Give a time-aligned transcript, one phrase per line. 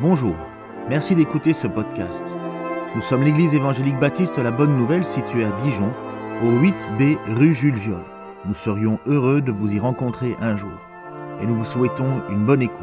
[0.00, 0.36] Bonjour,
[0.88, 2.22] merci d'écouter ce podcast.
[2.94, 5.92] Nous sommes l'église évangélique baptiste La Bonne Nouvelle située à Dijon,
[6.40, 8.04] au 8B rue Jules Viol.
[8.44, 10.78] Nous serions heureux de vous y rencontrer un jour
[11.42, 12.78] et nous vous souhaitons une bonne écoute.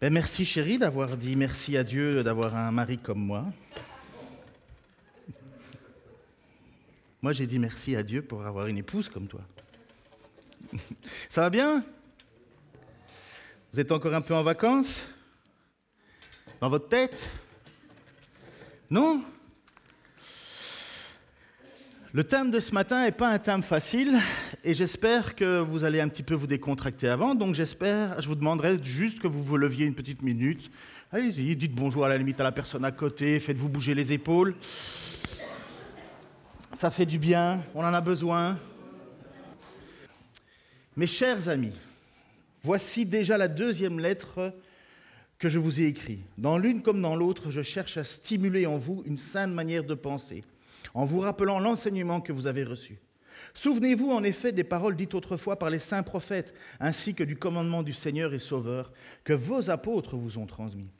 [0.00, 3.44] Ben, merci chérie d'avoir dit merci à Dieu d'avoir un mari comme moi.
[7.22, 9.42] Moi j'ai dit merci à Dieu pour avoir une épouse comme toi.
[11.28, 11.84] Ça va bien?
[13.72, 15.04] Vous êtes encore un peu en vacances?
[16.60, 17.28] Dans votre tête?
[18.90, 19.22] Non?
[22.14, 24.18] Le thème de ce matin n'est pas un thème facile
[24.64, 27.34] et j'espère que vous allez un petit peu vous décontracter avant.
[27.34, 30.70] Donc j'espère, je vous demanderai juste que vous vous leviez une petite minute.
[31.12, 34.54] Allez-y, dites bonjour à la limite à la personne à côté, faites-vous bouger les épaules.
[36.72, 38.56] Ça fait du bien, on en a besoin.
[40.96, 41.74] Mes chers amis,
[42.62, 44.52] voici déjà la deuxième lettre
[45.38, 46.20] que je vous ai écrite.
[46.36, 49.94] Dans l'une comme dans l'autre, je cherche à stimuler en vous une saine manière de
[49.94, 50.42] penser,
[50.94, 52.98] en vous rappelant l'enseignement que vous avez reçu.
[53.54, 57.82] Souvenez-vous en effet des paroles dites autrefois par les saints prophètes, ainsi que du commandement
[57.82, 58.92] du Seigneur et Sauveur
[59.24, 60.90] que vos apôtres vous ont transmis.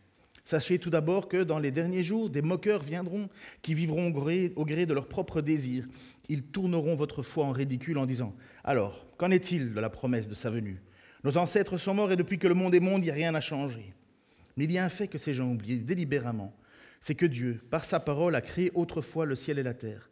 [0.45, 3.29] Sachez tout d'abord que dans les derniers jours, des moqueurs viendront
[3.61, 5.85] qui vivront au gré, au gré de leurs propres désirs
[6.29, 10.35] ils tourneront votre foi en ridicule en disant Alors, qu'en est-il de la promesse de
[10.35, 10.83] sa venue?
[11.25, 13.35] Nos ancêtres sont morts et depuis que le monde est monde, il n'y a rien
[13.35, 13.93] à changer.
[14.57, 16.55] Mais il y a un fait que ces gens oublié délibérément
[17.01, 20.11] c'est que Dieu, par sa parole, a créé autrefois le ciel et la terre.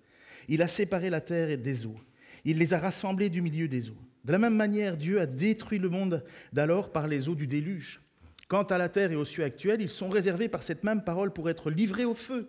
[0.48, 1.98] Il a séparé la terre des eaux.
[2.44, 3.98] Il les a rassemblés du milieu des eaux.
[4.24, 8.00] De la même manière, Dieu a détruit le monde d'alors par les eaux du déluge.
[8.48, 11.32] Quant à la terre et aux cieux actuels, ils sont réservés par cette même parole
[11.32, 12.48] pour être livrés au feu.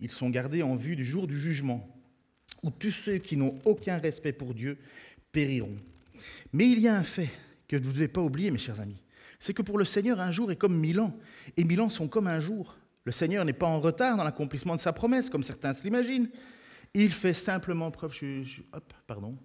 [0.00, 1.88] Ils sont gardés en vue du jour du jugement
[2.62, 4.78] où tous ceux qui n'ont aucun respect pour Dieu
[5.30, 5.76] périront.
[6.52, 7.30] Mais il y a un fait
[7.68, 9.02] que vous ne devez pas oublier, mes chers amis,
[9.38, 11.16] c'est que pour le Seigneur, un jour est comme mille ans,
[11.56, 12.76] et mille ans sont comme un jour.
[13.04, 16.28] Le Seigneur n'est pas en retard dans l'accomplissement de sa promesse, comme certains se l'imaginent.
[16.94, 18.12] Il fait simplement preuve.
[18.72, 19.36] hop, pardon.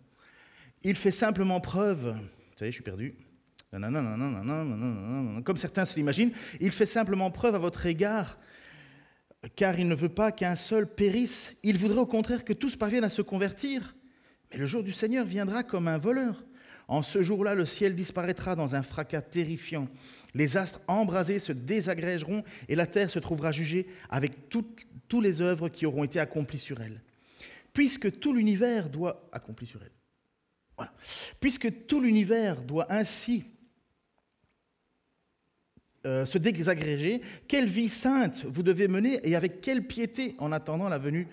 [0.82, 2.14] Il fait simplement preuve.
[2.14, 3.16] Vous savez, je suis perdu.
[5.44, 8.38] Comme certains se l'imaginent, il fait simplement preuve à votre égard
[9.56, 13.04] car il ne veut pas qu'un seul périsse, il voudrait au contraire que tous parviennent
[13.04, 13.96] à se convertir.
[14.52, 16.44] Mais le jour du Seigneur viendra comme un voleur.
[16.88, 19.88] En ce jour-là, le ciel disparaîtra dans un fracas terrifiant.
[20.34, 24.86] Les astres embrasés se désagrégeront et la terre se trouvera jugée avec toutes,
[25.22, 27.00] les œuvres qui auront été accomplies sur elle.
[27.72, 30.88] Puisque tout l'univers doit accomplir sur elle.
[31.40, 33.46] Puisque tout l'univers doit ainsi
[36.08, 40.90] euh, se désagréger, quelle vie sainte vous devez mener et avec quelle piété en attendant
[40.90, 41.28] la venue,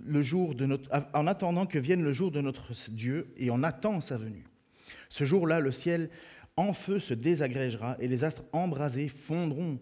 [0.00, 3.64] le jour de notre, en attendant que vienne le jour de notre Dieu et on
[3.64, 4.44] attend sa venue.
[5.08, 6.10] Ce jour-là, le ciel
[6.56, 9.78] en feu se désagrégera et les astres embrasés fondront.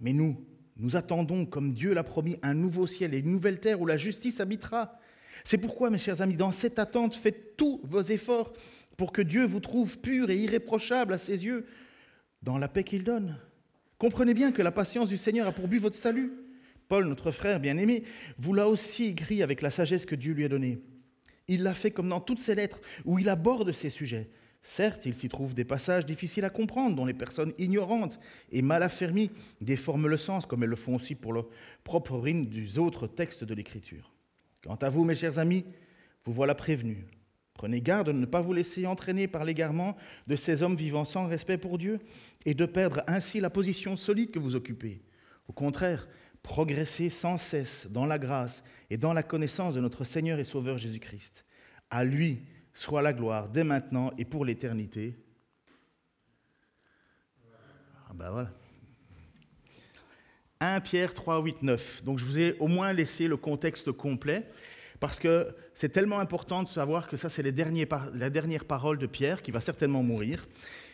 [0.00, 0.44] Mais nous,
[0.76, 3.96] nous attendons, comme Dieu l'a promis, un nouveau ciel et une nouvelle terre où la
[3.96, 4.98] justice habitera.
[5.44, 8.52] C'est pourquoi, mes chers amis, dans cette attente, faites tous vos efforts
[8.96, 11.66] pour que Dieu vous trouve pur et irréprochable à ses yeux,
[12.42, 13.38] dans la paix qu'il donne.
[13.98, 16.32] Comprenez bien que la patience du Seigneur a pour but votre salut.
[16.88, 18.04] Paul, notre frère bien-aimé,
[18.38, 20.80] vous l'a aussi écrit avec la sagesse que Dieu lui a donnée.
[21.48, 24.30] Il l'a fait comme dans toutes ses lettres où il aborde ces sujets.
[24.62, 28.20] Certes, il s'y trouve des passages difficiles à comprendre, dont les personnes ignorantes
[28.52, 31.44] et mal affermies déforment le sens, comme elles le font aussi pour le
[31.82, 34.12] propre rime des autres textes de l'Écriture.
[34.62, 35.64] Quant à vous, mes chers amis,
[36.24, 37.04] vous voilà prévenus.
[37.54, 41.26] Prenez garde de ne pas vous laisser entraîner par l'égarement de ces hommes vivant sans
[41.26, 42.00] respect pour Dieu
[42.46, 45.02] et de perdre ainsi la position solide que vous occupez.
[45.48, 46.08] Au contraire,
[46.42, 50.78] progressez sans cesse dans la grâce et dans la connaissance de notre Seigneur et Sauveur
[50.78, 51.44] Jésus-Christ.
[51.90, 52.42] À lui
[52.72, 55.16] soit la gloire dès maintenant et pour l'éternité.
[58.08, 58.50] Ah ben voilà.
[60.60, 62.04] 1 Pierre 3, 8, 9.
[62.04, 64.48] Donc je vous ai au moins laissé le contexte complet.
[65.00, 67.50] Parce que c'est tellement important de savoir que ça, c'est la
[68.30, 70.42] dernière parole de Pierre, qui va certainement mourir.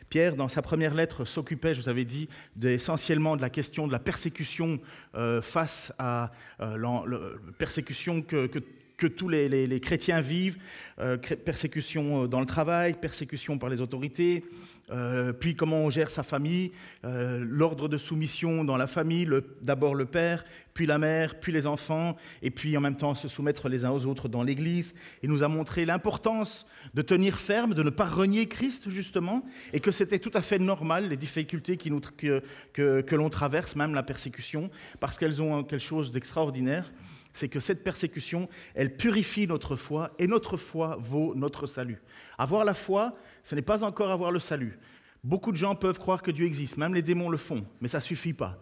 [0.08, 2.28] Pierre, dans sa première lettre, s'occupait, je vous avais dit,
[2.62, 4.78] essentiellement de la question de la persécution
[5.16, 6.30] euh, face à
[6.60, 8.60] euh, la persécution que, que
[9.04, 10.56] tous les, chrétiens vivent,
[10.98, 14.44] euh, persécution dans le travail, persécution par les autorités,
[14.90, 16.70] euh, puis comment on gère sa famille,
[17.04, 19.28] euh, l'ordre de soumission dans la famille,
[19.60, 20.44] d'abord le père,
[20.74, 23.90] puis la mère, puis les enfants, et puis en même temps se soumettre les uns
[23.90, 24.94] aux autres dans l'Église.
[25.22, 29.80] Il nous a montré l'importance de tenir ferme, de ne pas renier Christ justement, et
[29.80, 34.02] que c'était tout à fait normal les difficultés que, que, que l'on traverse, même la
[34.02, 34.70] persécution,
[35.00, 36.92] parce qu'elles ont quelque chose d'extraordinaire
[37.36, 42.00] c'est que cette persécution, elle purifie notre foi et notre foi vaut notre salut.
[42.38, 44.78] Avoir la foi, ce n'est pas encore avoir le salut.
[45.22, 47.98] Beaucoup de gens peuvent croire que Dieu existe, même les démons le font, mais ça
[47.98, 48.58] ne suffit pas.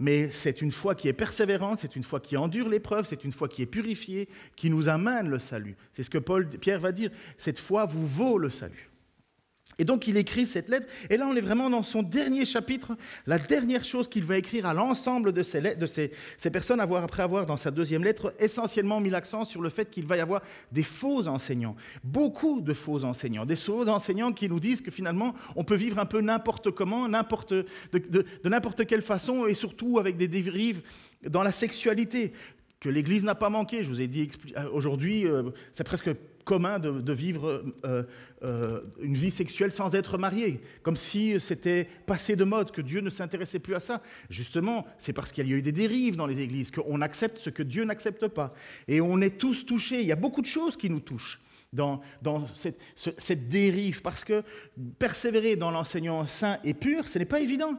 [0.00, 3.32] Mais c'est une foi qui est persévérante, c'est une foi qui endure l'épreuve, c'est une
[3.32, 5.76] foi qui est purifiée, qui nous amène le salut.
[5.92, 7.10] C'est ce que Paul, Pierre va dire.
[7.38, 8.90] Cette foi vous vaut le salut.
[9.78, 12.96] Et donc il écrit cette lettre, et là on est vraiment dans son dernier chapitre,
[13.26, 16.10] la dernière chose qu'il va écrire à l'ensemble de, ces,
[16.50, 20.16] personnes, après avoir dans sa deuxième lettre essentiellement mis l'accent sur le fait qu'il va
[20.16, 20.40] y avoir
[20.72, 25.34] des faux enseignants, beaucoup de faux enseignants, des faux enseignants qui nous disent que finalement
[25.56, 29.98] on peut vivre un peu n'importe comment, n'importe, de, de n'importe quelle façon, et surtout
[29.98, 30.80] avec des dérives
[31.22, 32.32] dans la sexualité.
[32.78, 33.82] Que l'Église n'a pas manqué.
[33.82, 36.10] Je vous ai dit euh, aujourd'hui, euh, c'est presque
[36.46, 42.44] commun de, vivre euh, une vie sexuelle sans être marié, comme si c'était passé de
[42.44, 44.00] mode, que Dieu ne s'intéressait plus à ça.
[44.30, 47.50] Justement, c'est parce qu'il y a eu des dérives dans les églises qu'on accepte ce
[47.50, 48.54] que Dieu n'accepte pas.
[48.86, 50.00] Et on est tous touchés.
[50.00, 51.40] Il y a beaucoup de choses qui nous touchent
[51.72, 52.00] dans,
[52.54, 54.44] cette, cette dérive, parce que
[54.98, 57.74] persévérer dans l'enseignement saint et pur, ce n'est pas évident.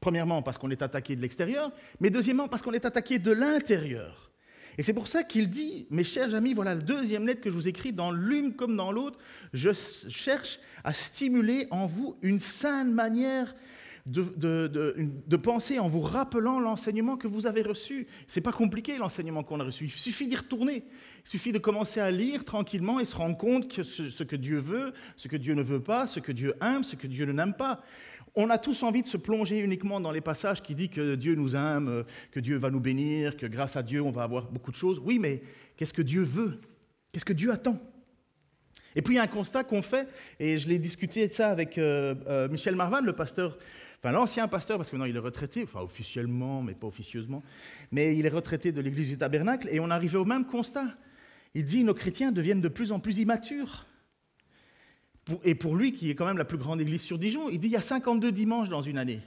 [0.00, 4.30] Premièrement, parce qu'on est attaqué de l'extérieur, mais deuxièmement, parce qu'on est attaqué de l'intérieur.
[4.78, 7.54] Et c'est pour ça qu'il dit, mes chers amis, voilà la deuxième lettre que je
[7.54, 9.18] vous écris, dans l'une comme dans l'autre,
[9.52, 13.54] je cherche à stimuler en vous une saine manière
[14.06, 18.06] de, penser en vous rappelant l'enseignement que vous avez reçu.
[18.28, 19.84] C'est pas compliqué l'enseignement qu'on a reçu.
[19.84, 20.84] Il suffit d'y retourner.
[21.24, 24.36] Il suffit de commencer à lire tranquillement et se rendre compte que ce, ce que
[24.36, 27.26] Dieu veut, ce que Dieu ne veut pas, ce que Dieu aime, ce que Dieu
[27.26, 27.82] n'aime pas.
[28.38, 31.34] On a tous envie de se plonger uniquement dans les passages qui disent que Dieu
[31.34, 34.70] nous aime, que Dieu va nous bénir, que grâce à Dieu on va avoir beaucoup
[34.70, 35.00] de choses.
[35.02, 35.42] Oui, mais
[35.76, 36.60] qu'est-ce que Dieu veut?
[37.12, 37.80] Qu'est-ce que Dieu attend?
[38.94, 41.50] Et puis il y a un constat qu'on fait, et je l'ai discuté de ça
[41.50, 43.58] avec euh, euh, Michel Marvan, le pasteur,
[43.98, 47.42] enfin l'ancien pasteur, parce que maintenant il est retraité, enfin officiellement, mais pas officieusement,
[47.92, 50.88] mais il est retraité de l'église du tabernacle, et on arrivait au même constat.
[51.54, 53.86] Il dit nos chrétiens deviennent de plus en plus immatures
[55.44, 57.68] et pour lui, qui est quand même la plus grande église sur Dijon, il dit
[57.68, 59.20] il y a 52 dimanches dans une année.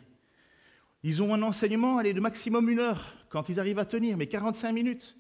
[1.04, 4.28] Ils ont un enseignement, allez, de maximum une heure, quand ils arrivent à tenir, mais
[4.28, 5.16] 45 minutes.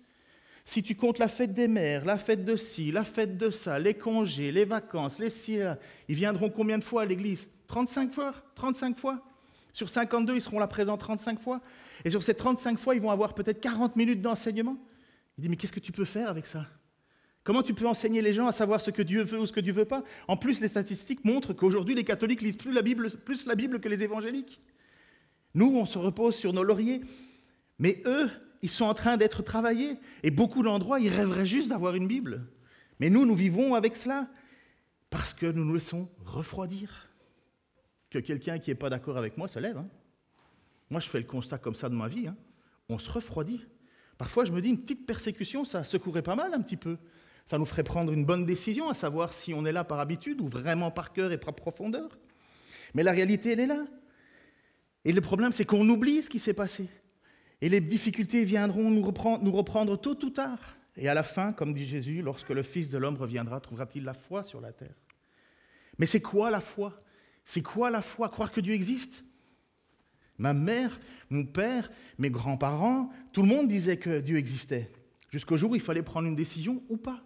[0.65, 3.79] Si tu comptes la fête des mères, la fête de ci, la fête de ça,
[3.79, 5.59] les congés, les vacances, les ci,
[6.07, 7.49] ils viendront combien de fois à l'église?
[7.67, 9.21] 35 fois 35 fois
[9.73, 11.61] Sur 52, ils seront là présents 35 fois.
[12.05, 14.77] Et sur ces 35 fois, ils vont avoir peut-être 40 minutes d'enseignement.
[15.37, 16.65] Il dit, mais qu'est-ce que tu peux faire avec ça?
[17.43, 19.59] Comment tu peux enseigner les gens à savoir ce que Dieu veut ou ce que
[19.59, 20.03] Dieu veut pas?
[20.27, 23.79] En plus, les statistiques montrent qu'aujourd'hui, les catholiques lisent plus la, Bible, plus la Bible
[23.79, 24.61] que les évangéliques.
[25.55, 27.01] Nous, on se repose sur nos lauriers.
[27.79, 28.29] Mais eux,
[28.61, 29.97] ils sont en train d'être travaillés.
[30.21, 32.45] Et beaucoup d'endroits, ils rêveraient juste d'avoir une Bible.
[32.99, 34.27] Mais nous, nous vivons avec cela
[35.09, 37.07] parce que nous nous laissons refroidir.
[38.09, 39.77] Que quelqu'un qui n'est pas d'accord avec moi se lève.
[39.77, 39.87] Hein.
[40.89, 42.27] Moi, je fais le constat comme ça de ma vie.
[42.27, 42.35] Hein.
[42.89, 43.65] On se refroidit.
[44.17, 46.97] Parfois, je me dis, une petite persécution, ça secourait pas mal un petit peu.
[47.49, 50.39] Ça nous ferait prendre une bonne décision, à savoir si on est là par habitude
[50.39, 52.19] ou vraiment par cœur et par profondeur.
[52.93, 53.87] Mais la réalité, elle est là.
[55.03, 56.87] Et le problème, c'est qu'on oublie ce qui s'est passé.
[57.61, 60.59] Et les difficultés viendront nous reprendre, tôt ou tard.
[60.95, 64.13] Et à la fin, comme dit Jésus, lorsque le Fils de l'homme reviendra, trouvera-t-il la
[64.13, 64.93] foi sur la terre?
[65.97, 67.01] Mais c'est quoi la foi?
[67.45, 68.29] C'est quoi la foi?
[68.29, 69.25] Croire que Dieu existe?
[70.37, 70.99] Ma mère,
[71.31, 74.91] mon père, mes grands-parents, tout le monde disait que Dieu existait.
[75.31, 77.23] Jusqu'au jour où il fallait prendre une décision ou pas.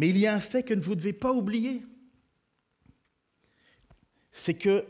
[0.00, 1.82] Mais il y a un fait que vous ne devez pas oublier.
[4.32, 4.86] C'est que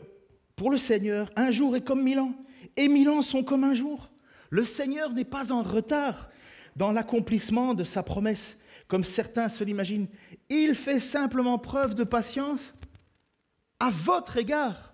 [0.55, 2.33] pour le Seigneur, un jour est comme mille ans,
[2.77, 4.09] et mille ans sont comme un jour.
[4.51, 6.29] Le Seigneur n'est pas en retard
[6.77, 10.07] dans l'accomplissement de sa promesse, comme certains se l'imaginent.
[10.47, 12.71] Il fait simplement preuve de patience
[13.81, 14.93] à votre égard.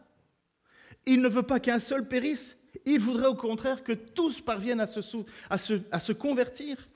[1.05, 2.57] Il ne veut pas qu'un seul périsse,
[2.87, 4.99] il voudrait au contraire que tous parviennent à se,
[5.47, 5.57] à
[5.91, 6.89] à se convertir.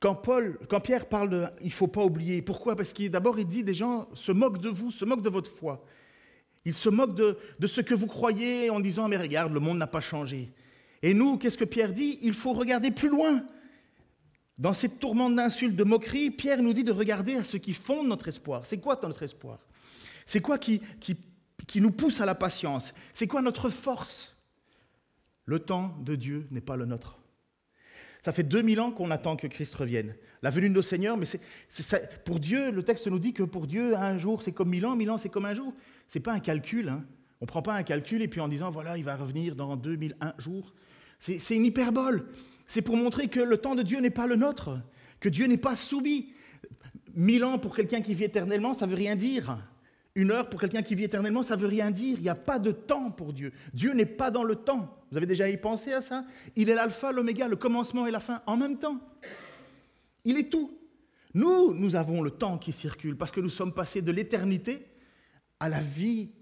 [0.00, 0.14] Quand,
[0.82, 2.76] Pierre parle de il ne faut pas oublier, pourquoi?
[2.76, 5.50] Parce qu'il d'abord il dit des gens se moquent de vous, se moquent de votre
[5.50, 5.84] foi.
[6.64, 9.86] Ils se moquent de, ce que vous croyez en disant mais regarde, le monde n'a
[9.86, 10.52] pas changé.
[11.02, 12.18] Et nous, qu'est-ce que Pierre dit?
[12.22, 13.44] Il faut regarder plus loin.
[14.56, 18.08] Dans cette tourmente d'insultes, de moqueries, Pierre nous dit de regarder à ce qui fonde
[18.08, 18.66] notre espoir.
[18.66, 19.58] C'est quoi notre espoir?
[20.26, 21.16] C'est quoi qui, qui,
[21.66, 22.92] qui nous pousse à la patience?
[23.14, 24.36] C'est quoi notre force?
[25.44, 27.17] Le temps de Dieu n'est pas le nôtre.
[28.22, 30.14] Ça fait 2000 ans qu'on attend que Christ revienne.
[30.42, 31.26] La venue de nos seigneurs, mais
[31.68, 34.86] c'est, pour Dieu, le texte nous dit que pour Dieu, un jour, c'est comme mille
[34.86, 35.72] ans, mille ans, c'est comme un jour.
[36.08, 36.88] Ce n'est pas un calcul.
[36.88, 37.04] Hein.
[37.40, 39.76] On ne prend pas un calcul et puis en disant, voilà, il va revenir dans
[39.76, 40.74] 2001 jours.
[41.20, 42.26] C'est, une hyperbole.
[42.66, 44.80] C'est pour montrer que le temps de Dieu n'est pas le nôtre,
[45.20, 46.32] que Dieu n'est pas soumis.
[47.14, 49.58] Mille ans pour quelqu'un qui vit éternellement, ça ne veut rien dire.
[50.18, 52.16] Une heure pour quelqu'un qui vit éternellement, ça ne veut rien dire.
[52.18, 53.52] Il n'y a pas de temps pour Dieu.
[53.72, 54.98] Dieu n'est pas dans le temps.
[55.12, 56.24] Vous avez déjà y pensé à ça?
[56.56, 58.98] Il est l'alpha, l'oméga, le commencement et la fin en même temps.
[60.24, 60.76] Il est tout.
[61.34, 64.88] Nous, nous avons le temps qui circule parce que nous sommes passés de l'éternité
[65.60, 66.32] à la vie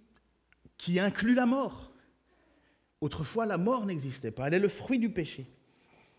[0.79, 1.93] qui inclut la mort.
[3.03, 5.53] Autrefois, la mort n'existait pas, elle est le fruit du péché.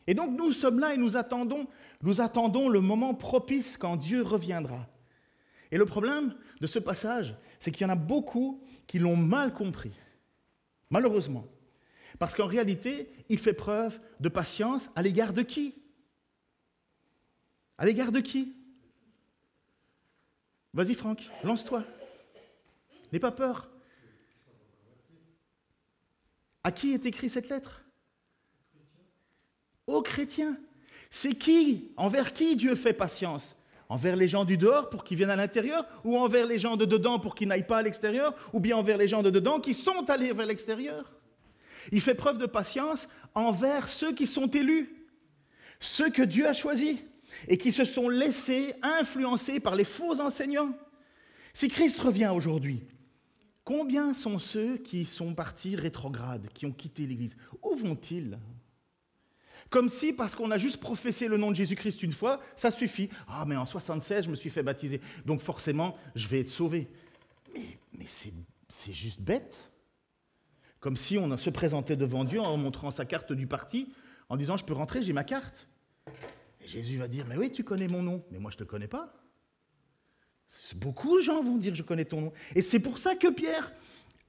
[0.06, 1.66] Et donc nous sommes là et nous attendons,
[2.04, 4.88] nous attendons le moment propice quand Dieu reviendra.
[5.72, 9.54] Et le problème de ce passage, c'est qu'il y en a beaucoup qui l'ont mal
[9.54, 9.92] compris,
[10.90, 11.46] malheureusement.
[12.20, 15.76] Parce qu'en réalité, il fait preuve de patience à l'égard de qui?
[17.78, 18.56] À l'égard de qui?
[20.74, 21.84] Vas-y Franck, lance-toi.
[23.12, 23.70] N'aie pas peur.
[26.64, 27.84] À qui est écrite cette lettre?
[29.86, 30.58] Aux chrétiens.
[31.10, 33.57] C'est qui Envers qui Dieu fait patience?
[33.89, 36.86] Envers les gens du dehors pour qu'ils viennent à l'intérieur Ou envers les gens de
[36.86, 39.74] dedans pour qu'ils n'aillent pas à l'extérieur Ou bien envers les gens de dedans qui
[39.74, 41.13] sont allés vers l'extérieur.
[41.91, 44.94] Il fait preuve de patience envers ceux qui sont élus,
[45.79, 46.98] ceux que Dieu a choisis
[47.48, 50.74] et qui se sont laissés influencer par les faux enseignants.
[51.53, 52.84] Si Christ revient aujourd'hui,
[53.63, 57.38] combien sont ceux qui sont partis rétrogrades, qui ont quitté l'Église?
[57.63, 58.38] Où vont-ils?
[59.70, 63.10] Comme si, parce qu'on a juste professé le nom de Jésus-Christ une fois, ça suffit.
[63.28, 66.88] Ah, mais en 76, je me suis fait baptiser, donc forcément, je vais être sauvé.
[67.54, 68.06] Mais,
[68.70, 69.72] c'est juste bête.
[70.80, 73.90] Comme si on se présentait devant Dieu en montrant sa carte du parti,
[74.30, 75.68] en disant, je peux rentrer, j'ai ma carte.
[76.66, 78.88] Jésus va dire, mais oui, tu connais mon nom, mais moi je ne te connais
[78.88, 79.14] pas.
[80.76, 82.34] Beaucoup de gens vont dire, je connais ton nom.
[82.56, 83.72] Et c'est pour ça que Pierre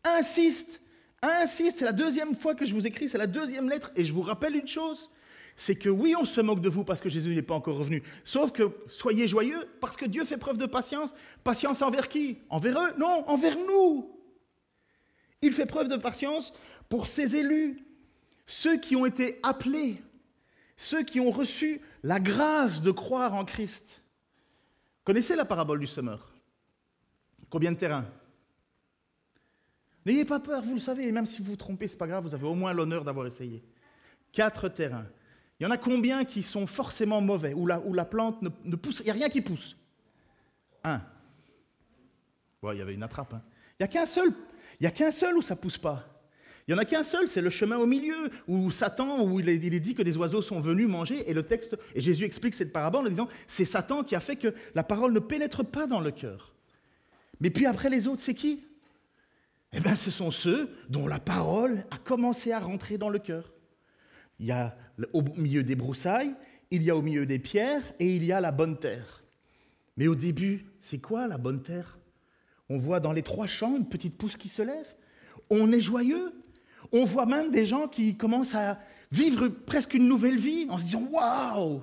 [0.05, 0.81] insiste,
[1.21, 4.13] insiste, c'est la deuxième fois que je vous écris, c'est la deuxième lettre, et je
[4.13, 5.11] vous rappelle une chose,
[5.61, 8.05] c'est que oui, on se moque de vous parce que Jésus n'est pas encore revenu,
[8.23, 11.13] sauf que soyez joyeux parce que Dieu fait preuve de patience.
[11.43, 12.39] Patience envers qui?
[12.49, 12.95] Envers eux?
[12.97, 14.09] Non, envers nous.
[15.43, 16.55] Il fait preuve de patience
[16.89, 17.85] pour ses élus,
[18.47, 20.01] ceux qui ont été appelés,
[20.77, 24.01] ceux qui ont reçu la grâce de croire en Christ.
[25.03, 26.33] Connaissez la parabole du semeur
[27.51, 28.07] Combien de terrains?
[30.07, 32.23] N'ayez pas peur, vous le savez, même si vous vous trompez, ce n'est pas grave,
[32.23, 33.65] vous avez au moins l'honneur d'avoir essayé.
[34.31, 35.07] Quatre terrains.
[35.59, 39.01] Il y en a combien qui sont forcément mauvais, où la, la plante ne, pousse,
[39.01, 39.77] il n'y a rien qui pousse
[40.85, 41.01] Un.
[42.63, 43.35] il y avait une attrape.
[43.35, 43.43] Hein.
[43.73, 44.33] Il n'y a qu'un seul.
[44.79, 46.05] Il n'y a qu'un seul où ça pousse pas.
[46.67, 49.49] Il n'y en a qu'un seul, c'est le chemin au milieu, où Satan, où il
[49.49, 52.73] est, dit que des oiseaux sont venus manger, et le texte, et Jésus explique cette
[52.73, 56.01] parabole en disant, c'est Satan qui a fait que la parole ne pénètre pas dans
[56.01, 56.53] le cœur.
[57.41, 58.65] Mais puis après les autres, c'est qui?
[59.73, 63.51] Eh bien, ce sont ceux dont la parole a commencé à rentrer dans le cœur.
[64.39, 64.77] Il y a
[65.13, 66.35] au milieu des broussailles,
[66.71, 69.25] il y a au milieu des pierres, et il y a la bonne terre.
[69.97, 71.99] Mais au début, c'est quoi la bonne terre?
[72.69, 74.95] On voit dans les trois champs une petite pousse qui se lève.
[75.51, 76.33] On est joyeux,
[76.93, 78.79] on voit même des gens qui commencent à
[79.11, 81.83] vivre presque une nouvelle vie en se disant Waouh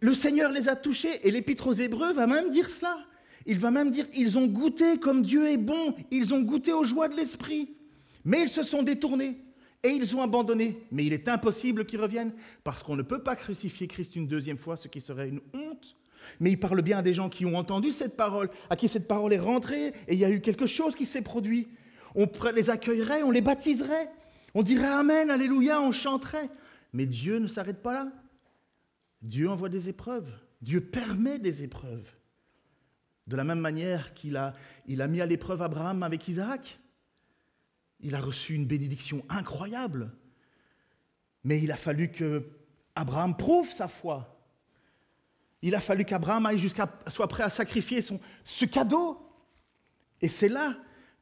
[0.00, 1.26] Le Seigneur les a touchés.
[1.26, 2.98] Et l'Épître aux Hébreux va même dire cela.
[3.46, 5.94] Il va même dire Ils ont goûté comme Dieu est bon.
[6.10, 7.74] Ils ont goûté aux joies de l'esprit.
[8.24, 9.38] Mais ils se sont détournés
[9.82, 10.86] et ils ont abandonné.
[10.90, 12.32] Mais il est impossible qu'ils reviennent
[12.64, 15.96] parce qu'on ne peut pas crucifier Christ une deuxième fois, ce qui serait une honte.
[16.38, 19.08] Mais il parle bien à des gens qui ont entendu cette parole, à qui cette
[19.08, 21.68] parole est rentrée, et il y a eu quelque chose qui s'est produit
[22.14, 24.10] on les accueillerait, on les baptiserait,
[24.54, 26.50] on dirait Amen, Alléluia, on chanterait.
[26.92, 28.12] Mais Dieu ne s'arrête pas là.
[29.22, 30.30] Dieu envoie des épreuves.
[30.60, 32.08] Dieu permet des épreuves.
[33.26, 34.54] De la même manière qu'il a,
[34.98, 36.78] a mis à l'épreuve Abraham avec Isaac.
[38.02, 40.12] Il a reçu une bénédiction incroyable.
[41.44, 42.46] Mais il a fallu que
[42.94, 44.36] Abraham prouve sa foi.
[45.62, 49.18] Il a fallu qu'Abraham aille jusqu'à soit prêt à sacrifier son, ce cadeau.
[50.20, 50.76] Et c'est là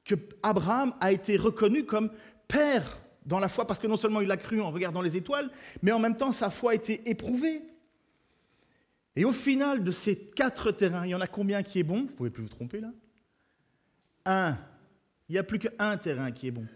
[0.05, 2.11] que Abraham a été reconnu comme
[2.47, 5.51] père dans la foi, parce que non seulement il a cru en regardant les étoiles,
[5.83, 7.63] mais en même temps sa foi a été éprouvée.
[9.17, 12.03] Et au final de ces quatre terrains, il y en a combien qui est bon?
[12.03, 12.89] Vous pouvez plus vous tromper là
[14.25, 14.57] Un.
[15.29, 16.67] Il n'y a plus qu'un terrain qui est bon.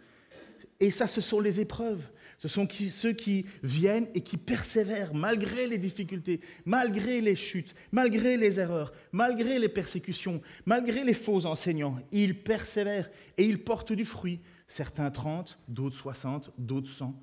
[0.80, 2.02] Et ça, ce sont les épreuves.
[2.38, 8.36] Ce sont ceux qui viennent et qui persévèrent malgré les difficultés, malgré les chutes, malgré
[8.36, 12.00] les erreurs, malgré les persécutions, malgré les faux enseignants.
[12.10, 14.40] Ils persévèrent et ils portent du fruit.
[14.66, 17.14] Certains 30, d'autres 60, d'autres 100.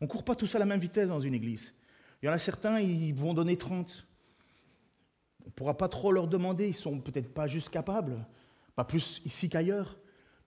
[0.00, 1.74] On ne court pas tous à la même vitesse dans une église.
[2.22, 4.06] Il y en a certains, ils vont donner 30.
[5.42, 8.24] On ne pourra pas trop leur demander, ils ne sont peut-être pas juste capables,
[8.76, 9.98] pas plus ici qu'ailleurs.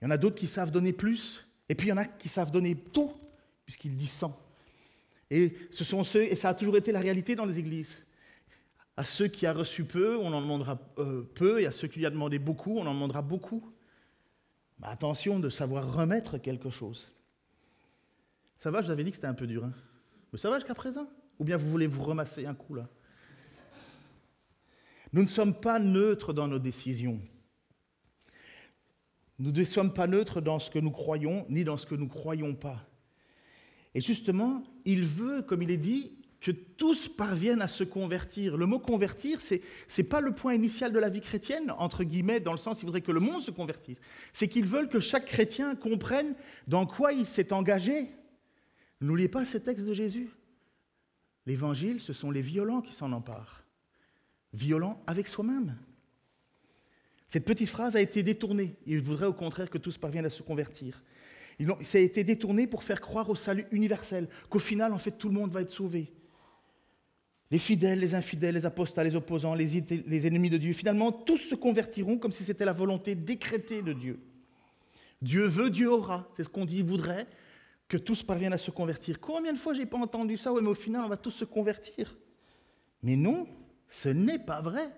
[0.02, 2.06] Il y en a d'autres qui savent donner plus, et puis il y en a
[2.06, 3.14] qui savent donner tout
[3.72, 4.38] puisqu'il dit 100.
[5.30, 8.06] Et ce sont ceux, et ça a toujours été la réalité dans les églises.
[8.98, 12.00] À ceux qui a reçu peu, on en demandera euh, peu, et à ceux qui
[12.00, 13.72] lui a demandé beaucoup, on en demandera beaucoup.
[14.80, 17.10] Mais attention de savoir remettre quelque chose.
[18.60, 19.64] Ça va, je vous avais dit que c'était un peu dur.
[19.64, 19.74] Hein
[20.34, 21.08] Mais ça va jusqu'à présent?
[21.40, 22.90] Ou bien vous voulez vous remasser un coup là?
[25.14, 27.22] Nous ne sommes pas neutres dans nos décisions.
[29.42, 32.04] Nous ne sommes pas neutres dans ce que nous croyons, ni dans ce que nous
[32.04, 32.86] ne croyons pas.
[33.96, 38.56] Et justement, il veut, comme il est dit, que tous parviennent à se convertir.
[38.56, 42.40] Le mot convertir, ce n'est pas le point initial de la vie chrétienne, entre guillemets,
[42.40, 44.00] dans le sens il voudrait que le monde se convertisse.
[44.32, 46.36] C'est qu'ils veulent que chaque chrétien comprenne
[46.68, 48.12] dans quoi il s'est engagé.
[49.02, 50.30] N'oubliez pas ce texte de Jésus.
[51.48, 53.64] L'évangile, ce sont les violents qui s'en emparent.
[54.54, 55.76] Violents avec soi-même.
[57.32, 58.76] Cette petite phrase a été détournée.
[58.86, 61.02] Il voudrait au contraire que tous parviennent à se convertir.
[61.82, 65.30] Ça a été détourné pour faire croire au salut universel, qu'au final, en fait, tout
[65.30, 66.12] le monde va être sauvé.
[67.50, 71.38] Les fidèles, les infidèles, les apostats, les opposants, les, les ennemis de Dieu, finalement, tous
[71.38, 74.20] se convertiront comme si c'était la volonté décrétée de Dieu.
[75.22, 76.28] Dieu veut, Dieu aura.
[76.36, 77.28] C'est ce qu'on dit, il voudrait
[77.88, 79.22] que tous parviennent à se convertir.
[79.22, 80.52] Combien de fois j'ai pas entendu ça?
[80.52, 82.18] Oui, mais au final, on va tous se convertir.
[83.02, 83.48] Mais non,
[83.88, 84.92] ce n'est pas vrai.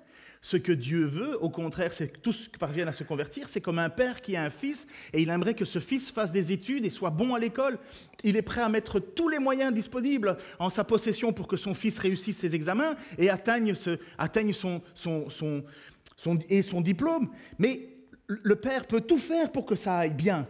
[0.45, 3.47] Ce que Dieu veut, au contraire, c'est que tous parviennent à se convertir.
[3.47, 6.33] C'est comme un père qui a un fils et il aimerait que ce fils fasse
[6.33, 7.79] des études et soit bon à l'école.
[8.25, 11.73] Il est prêt à mettre tous les moyens disponibles en sa possession pour que son
[11.73, 17.29] fils réussisse ses examens et atteigne, son, son diplôme.
[17.57, 17.88] Mais
[18.27, 20.45] le père peut tout faire pour que ça aille bien.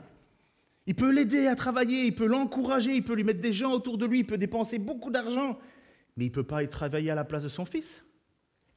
[0.88, 4.00] Il peut l'aider à travailler, il peut l'encourager, il peut lui mettre des gens autour
[4.00, 5.60] de lui, il peut dépenser beaucoup d'argent,
[6.18, 8.04] mais il ne peut pas y travailler à la place de son fils.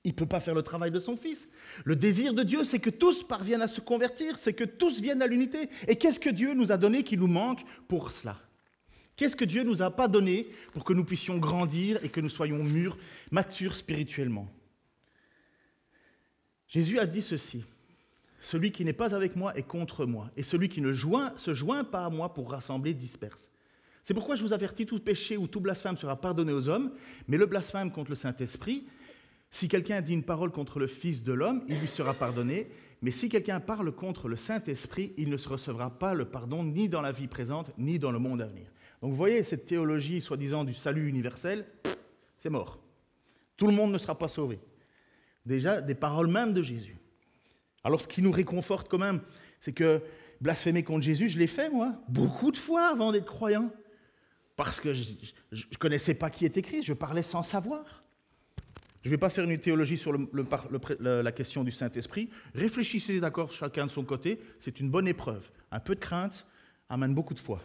[0.06, 1.48] Il ne peut pas faire le travail de son fils.
[1.84, 5.20] Le désir de Dieu, c'est que tous parviennent à se convertir, c'est que tous viennent
[5.20, 5.68] à l'unité.
[5.88, 8.40] Et qu'est-ce que Dieu nous a donné qui nous manque pour cela?
[9.16, 12.28] Qu'est-ce que Dieu nous a pas donné pour que nous puissions grandir et que nous
[12.28, 12.96] soyons mûrs,
[13.32, 14.48] matures spirituellement?
[16.68, 17.64] Jésus a dit ceci.
[18.40, 21.82] Celui qui n'est pas avec moi est contre moi, et celui qui ne se joint
[21.82, 23.50] pas à moi pour rassembler disperse.
[24.04, 26.92] C'est pourquoi je vous avertis, tout péché ou tout blasphème sera pardonné aux hommes,
[27.26, 28.84] mais le blasphème contre le Saint-Esprit,
[29.50, 32.68] si quelqu'un dit une parole contre le Fils de l'homme, il lui sera pardonné,
[33.02, 36.88] mais si quelqu'un parle contre le Saint-Esprit, il ne se recevra pas le pardon ni
[36.88, 38.66] dans la vie présente, ni dans le monde à venir.
[39.00, 41.66] Donc vous voyez, cette théologie soi-disant du salut universel,
[42.40, 42.78] c'est mort.
[43.56, 44.58] Tout le monde ne sera pas sauvé.
[45.44, 46.98] Déjà, des paroles même de Jésus.
[47.84, 49.20] Alors ce qui nous réconforte quand même,
[49.60, 50.02] c'est que
[50.40, 53.70] blasphémer contre Jésus, je l'ai fait moi, beaucoup de fois avant d'être croyant.
[54.56, 55.12] Parce que je
[55.52, 58.05] ne connaissais pas qui était Christ, je parlais sans savoir.
[59.06, 60.18] Je ne vais pas faire une théologie sur
[60.98, 62.28] la question du Saint-Esprit.
[62.56, 64.36] Réfléchissez d'accord chacun de son côté.
[64.58, 65.48] C'est une bonne épreuve.
[65.70, 66.44] Un peu de crainte
[66.88, 67.62] amène beaucoup de foi.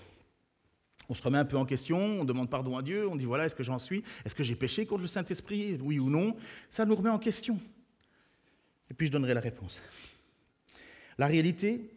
[1.10, 3.48] On se remet un peu en question, on demande pardon à Dieu, on dit voilà,
[3.48, 4.04] est-ce que j'en suis?
[4.24, 5.80] Est-ce que j'ai péché contre le Saint-Esprit?
[5.82, 6.36] Oui ou non?
[6.70, 7.60] Ça nous remet en question.
[8.92, 9.82] Et puis je donnerai la réponse.
[11.18, 11.90] La réalité,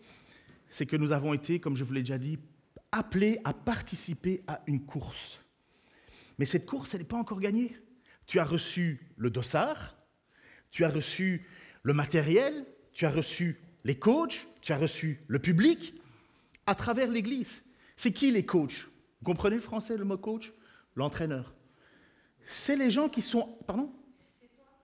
[0.71, 2.39] c'est que nous avons été, comme je vous l'ai déjà dit,
[2.93, 5.39] appelés à participer à une course.
[6.39, 7.77] Mais cette course, elle n'est pas encore gagnée.
[8.27, 9.97] Tu as reçu le dossard,
[10.71, 11.47] tu as reçu
[11.83, 15.95] le matériel, tu as reçu les coachs, tu as reçu le public
[16.67, 17.63] à travers l'Église.
[17.97, 18.89] C'est qui les coachs?
[19.21, 20.53] Vous comprenez le français, le mot coach?
[20.97, 21.55] L'entraîneur.
[22.49, 23.57] C'est les gens qui sont...
[23.67, 23.91] Pardon?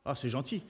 [0.04, 0.62] Ah, c'est gentil.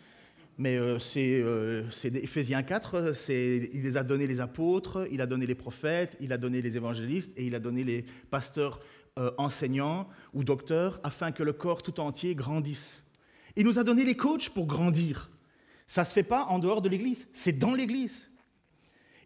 [0.58, 5.46] Mais euh, c'est euh, Éphésiens 4, il les a donné les apôtres, il a donné
[5.46, 8.80] les prophètes, il a donné les évangélistes et il a donné les pasteurs
[9.18, 13.02] euh, enseignants ou docteurs afin que le corps tout entier grandisse.
[13.56, 15.30] Il nous a donné les coachs pour grandir.
[15.86, 18.28] Ça ne se fait pas en dehors de l'Église, c'est dans l'Église.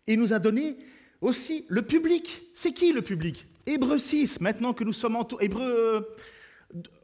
[0.06, 0.78] Il nous a donné
[1.20, 2.42] aussi le public.
[2.54, 3.44] C'est qui le public?
[3.66, 5.46] Hébreu 6, maintenant que nous sommes entourés.
[5.46, 6.08] Hébreu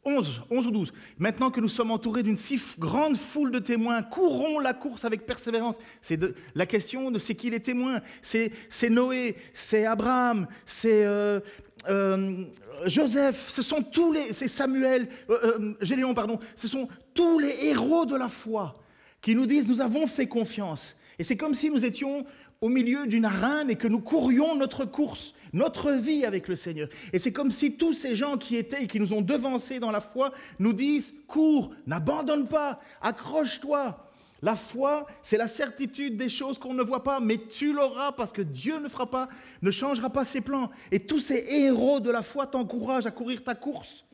[0.05, 0.93] 11, 11 ou 12.
[1.19, 5.27] Maintenant que nous sommes entourés d'une si grande foule de témoins, courons la course avec
[5.27, 5.77] persévérance.
[6.03, 6.19] C'est
[6.55, 8.01] la question de c'est qui les témoins?
[8.23, 8.53] C'est
[8.91, 11.41] Noé, c'est Abraham, c'est euh,
[11.89, 12.45] euh,
[12.87, 18.07] Joseph, ce sont tous les, c'est Samuel, euh, Gédéon, pardon, ce sont tous les héros
[18.07, 18.77] de la foi
[19.21, 20.97] qui nous disent nous avons fait confiance.
[21.19, 22.25] Et c'est comme si nous étions
[22.61, 26.89] au milieu d'une arène et que nous courions notre course, notre vie avec le Seigneur.
[27.13, 29.91] Et c'est comme si tous ces gens qui étaient et qui nous ont devancés dans
[29.91, 34.10] la foi nous disent, cours, n'abandonne pas, accroche-toi.
[34.43, 38.33] La foi, c'est la certitude des choses qu'on ne voit pas, mais tu l'auras parce
[38.33, 39.29] que Dieu ne fera pas,
[39.61, 40.71] ne changera pas ses plans.
[40.91, 44.07] Et tous ces héros de la foi t'encouragent à courir ta course.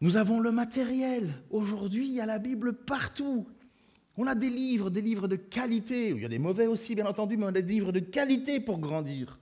[0.00, 1.34] Nous avons le matériel.
[1.50, 3.46] Aujourd'hui, il y a la Bible partout.
[4.16, 6.08] On a des livres, des livres de qualité.
[6.08, 8.58] Il y a des mauvais aussi, bien entendu, mais on a des livres de qualité
[8.58, 9.38] pour grandir.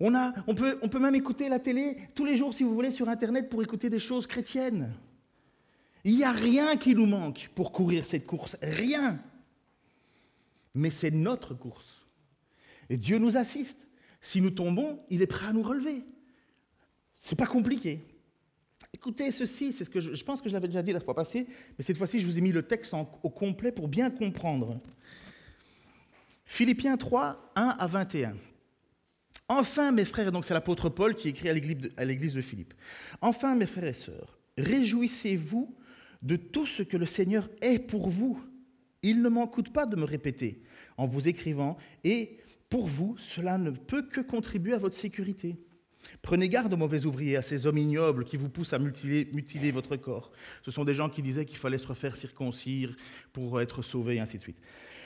[0.00, 3.62] On, peut même écouter la télé tous les jours, si vous voulez, sur Internet pour
[3.62, 4.92] écouter des choses chrétiennes.
[6.04, 8.56] Il n'y a rien qui nous manque pour courir cette course.
[8.60, 9.20] Rien.
[10.74, 12.06] Mais c'est notre course.
[12.90, 13.86] Et Dieu nous assiste.
[14.20, 16.04] Si nous tombons, il est prêt à nous relever.
[17.20, 18.00] C'est pas compliqué.
[18.92, 21.46] Écoutez ceci, c'est ce que je, pense que je l'avais déjà dit la fois passée,
[21.78, 24.80] mais cette fois-ci, je vous ai mis le texte au complet pour bien comprendre.
[26.44, 28.36] Philippiens 3, 1 à 21.
[29.48, 31.54] Enfin, mes frères, donc c'est l'apôtre Paul qui écrit à
[32.04, 32.74] l'église de Philippe.
[33.20, 35.74] Enfin, mes frères et sœurs, réjouissez-vous
[36.22, 38.40] de tout ce que le Seigneur est pour vous.
[39.02, 40.62] Il ne m'en coûte pas de me répéter
[40.96, 42.38] en vous écrivant, et
[42.70, 45.56] pour vous, cela ne peut que contribuer à votre sécurité.
[46.20, 49.96] Prenez garde aux mauvais ouvriers, à ces hommes ignobles qui vous poussent à mutiler, votre
[49.96, 50.32] corps.
[50.64, 52.96] Ce sont des gens qui disaient qu'il fallait se refaire circoncire
[53.32, 54.60] pour être sauvé, et ainsi de suite.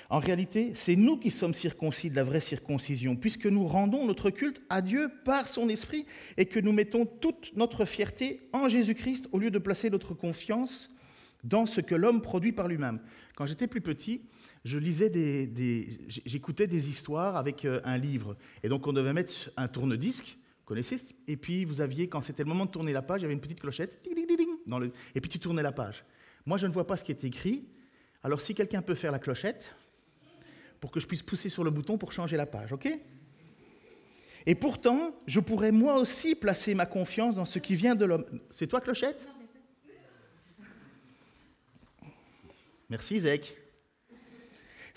[0.08, 4.30] En réalité, c'est nous qui sommes circoncis de la vraie circoncision, puisque nous rendons notre
[4.30, 9.28] culte à Dieu par son esprit et que nous mettons toute notre fierté en Jésus-Christ
[9.32, 10.95] au lieu de placer notre confiance
[11.44, 12.98] dans ce que l'homme produit par lui-même.
[13.36, 14.22] Quand j'étais plus petit,
[14.64, 20.64] j'écoutais des histoires avec euh, un livre, et donc on devait mettre un tourne-disque, vous
[20.64, 20.96] connaissez,
[21.28, 23.34] et puis vous aviez, quand c'était le moment de tourner la page, il y avait
[23.34, 24.02] une petite clochette,
[24.66, 26.04] dans le, et puis tu tournais la page.
[26.46, 27.66] Moi, je ne vois pas ce qui est écrit,
[28.22, 29.74] alors si quelqu'un peut faire la clochette,
[30.80, 32.88] pour que je puisse pousser sur le bouton pour changer la page, ok?
[34.46, 38.24] Et pourtant, je pourrais moi aussi placer ma confiance dans ce qui vient de l'homme.
[38.52, 39.26] C'est toi, Clochette?
[42.88, 43.56] Merci, Zek.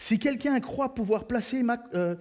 [0.01, 1.61] Si quelqu'un croit pouvoir placer,
[1.93, 2.15] euh,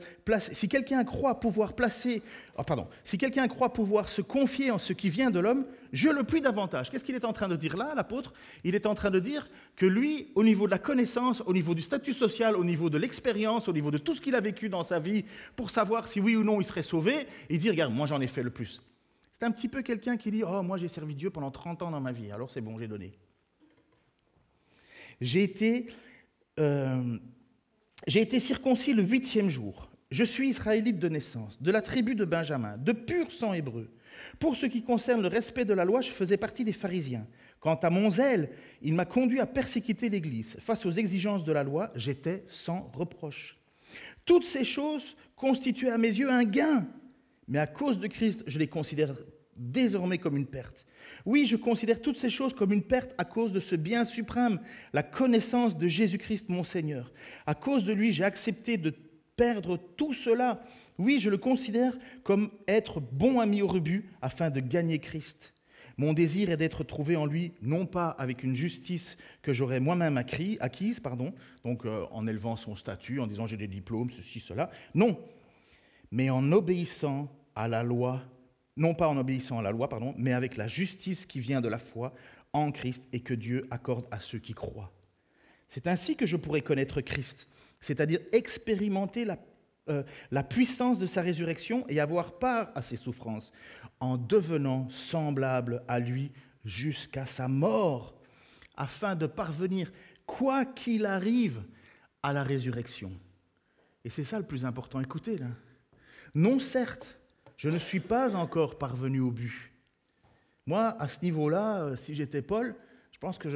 [0.50, 2.24] si quelqu'un croit pouvoir placer,
[2.58, 6.08] oh, pardon, si quelqu'un croit pouvoir se confier en ce qui vient de l'homme, je
[6.08, 6.90] le puis davantage.
[6.90, 8.32] Qu'est-ce qu'il est en train de dire là, l'apôtre?
[8.64, 11.72] Il est en train de dire que lui, au niveau de la connaissance, au niveau
[11.72, 14.68] du statut social, au niveau de l'expérience, au niveau de tout ce qu'il a vécu
[14.68, 17.94] dans sa vie, pour savoir si oui ou non il serait sauvé, il dit regarde,
[17.94, 18.82] moi j'en ai fait le plus.
[19.30, 21.92] C'est un petit peu quelqu'un qui dit oh moi j'ai servi Dieu pendant 30 ans
[21.92, 23.16] dans ma vie, alors c'est bon, j'ai donné.
[25.20, 25.86] J'ai été
[26.58, 27.18] euh,
[28.06, 29.90] été circoncis le huitième jour.
[30.10, 33.90] Je suis israélite de naissance, de la tribu de Benjamin, de pur sang hébreu.
[34.38, 37.26] Pour ce qui concerne le respect de la loi, je faisais partie des pharisiens.
[37.60, 38.50] Quant à mon zèle,
[38.82, 40.56] il m'a conduit à persécuter l'Église.
[40.60, 43.58] Face aux exigences de la loi, j'étais sans reproche.
[44.24, 46.86] Toutes ces choses constituaient à mes yeux un gain,
[47.46, 49.14] mais à cause de Christ, je les considère
[49.56, 50.86] désormais comme une perte.
[51.28, 54.60] Oui, je considère toutes ces choses comme une perte à cause de ce bien suprême,
[54.94, 57.12] la connaissance de Jésus-Christ mon Seigneur.
[57.44, 58.94] À cause de lui, j'ai accepté de
[59.36, 60.64] perdre tout cela.
[60.96, 61.92] Oui, je le considère
[62.24, 65.52] comme être bon ami au rebut afin de gagner Christ.
[65.98, 70.16] Mon désir est d'être trouvé en lui, non pas avec une justice que j'aurais moi-même
[70.16, 74.70] acquise, pardon, donc euh, en élevant son statut, en disant j'ai des diplômes, ceci, cela,
[74.94, 75.20] non,
[76.10, 78.22] mais en obéissant à la loi
[78.78, 81.68] non pas en obéissant à la loi, pardon, mais avec la justice qui vient de
[81.68, 82.14] la foi
[82.52, 84.92] en Christ et que Dieu accorde à ceux qui croient.
[85.68, 87.48] C'est ainsi que je pourrais connaître Christ,
[87.80, 89.36] c'est-à-dire expérimenter la,
[89.90, 93.52] euh, la, puissance de sa résurrection et avoir part à ses souffrances,
[94.00, 96.30] en devenant semblable à lui
[96.64, 98.14] jusqu'à sa mort,
[98.76, 99.90] afin de parvenir,
[100.24, 101.62] quoi qu'il arrive,
[102.22, 103.12] à la résurrection.
[104.04, 105.00] Et c'est ça le plus important.
[105.00, 105.38] Écoutez.
[106.34, 107.18] Non, certes,
[107.58, 109.72] je ne suis pas encore parvenu au but.
[110.64, 112.74] Moi, à ce niveau-là, euh, si j'étais Paul,
[113.10, 113.48] je pense que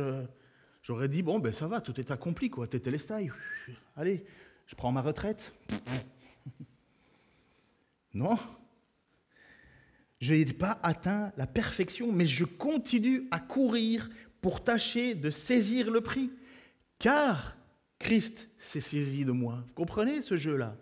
[0.82, 3.30] j'aurais dit, bon, ben ça va, tout est accompli, quoi, tétélestai.
[3.96, 4.26] Allez,
[4.66, 5.54] je prends ma retraite.
[8.14, 8.36] non.
[10.20, 14.10] Je n'ai pas atteint la perfection, mais je continue à courir
[14.40, 16.32] pour tâcher de saisir le prix.
[16.98, 17.56] Car
[18.00, 19.62] Christ s'est saisi de moi.
[19.68, 20.76] Vous comprenez ce jeu-là?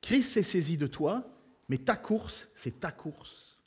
[0.00, 1.35] Christ s'est saisi de toi,
[1.68, 3.58] mais ta course, c'est ta course.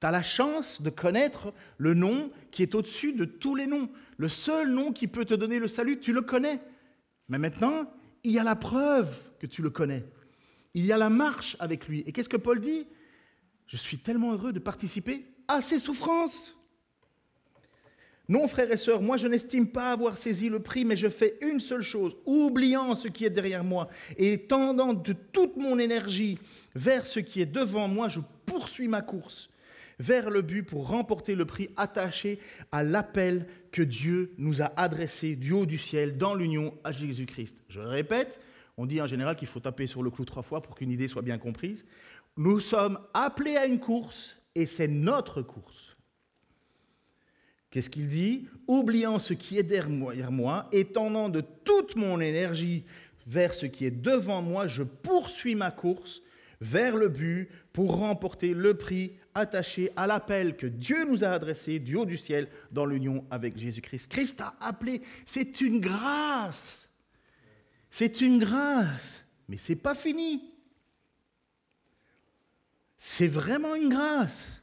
[0.00, 3.88] Tu as la chance de connaître le nom qui est au-dessus de tous les noms.
[4.16, 6.60] Le seul nom qui peut te donner le salut, tu le connais.
[7.28, 7.88] Mais maintenant,
[8.24, 10.02] il y a la preuve que tu le connais.
[10.74, 12.02] Il y a la marche avec lui.
[12.06, 12.86] Et qu'est-ce que Paul dit?
[13.66, 16.56] Je suis tellement heureux de participer à ses souffrances.
[18.32, 21.36] Non, frères et sœurs, moi je n'estime pas avoir saisi le prix, mais je fais
[21.42, 26.38] une seule chose, oubliant ce qui est derrière moi et tendant de toute mon énergie
[26.74, 29.50] vers ce qui est devant moi, je poursuis ma course
[29.98, 32.38] vers le but pour remporter le prix attaché
[32.72, 37.54] à l'appel que Dieu nous a adressé du haut du ciel dans l'union à Jésus-Christ.
[37.68, 38.40] Je répète,
[38.78, 41.06] on dit en général qu'il faut taper sur le clou trois fois pour qu'une idée
[41.06, 41.84] soit bien comprise.
[42.38, 45.91] Nous sommes appelés à une course et c'est notre course.
[47.72, 52.84] Qu'est-ce qu'il dit Oubliant ce qui est derrière moi et tendant de toute mon énergie
[53.26, 56.20] vers ce qui est devant moi, je poursuis ma course
[56.60, 61.78] vers le but pour remporter le prix attaché à l'appel que Dieu nous a adressé
[61.78, 64.12] du haut du ciel dans l'union avec Jésus-Christ.
[64.12, 66.90] Christ a appelé, c'est une grâce.
[67.90, 70.52] C'est une grâce, mais c'est pas fini.
[72.98, 74.61] C'est vraiment une grâce.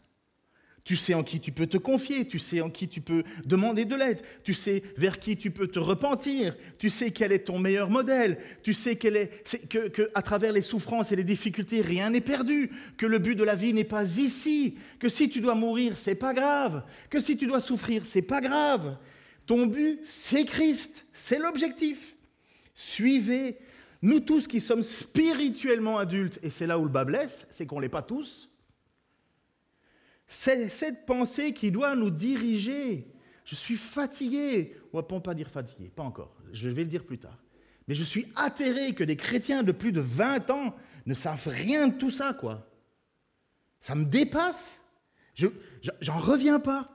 [0.83, 3.85] Tu sais en qui tu peux te confier, tu sais en qui tu peux demander
[3.85, 7.59] de l'aide, tu sais vers qui tu peux te repentir, tu sais quel est ton
[7.59, 12.09] meilleur modèle, tu sais est, que, que à travers les souffrances et les difficultés, rien
[12.09, 15.55] n'est perdu, que le but de la vie n'est pas ici, que si tu dois
[15.55, 18.97] mourir, c'est pas grave, que si tu dois souffrir, c'est pas grave.
[19.45, 22.15] Ton but, c'est Christ, c'est l'objectif.
[22.75, 23.57] Suivez
[24.01, 27.77] nous tous qui sommes spirituellement adultes, et c'est là où le bas blesse, c'est qu'on
[27.77, 28.48] ne l'est pas tous,
[30.29, 33.11] c'est cette pensée qui doit nous diriger.
[33.43, 34.75] Je suis fatigué.
[34.93, 36.35] On ne pas dire fatigué, pas encore.
[36.53, 37.37] Je vais le dire plus tard.
[37.87, 40.75] Mais je suis atterré que des chrétiens de plus de 20 ans
[41.07, 42.69] ne savent rien de tout ça, quoi.
[43.79, 44.79] Ça me dépasse.
[45.33, 45.47] Je
[45.99, 46.87] j'en reviens pas.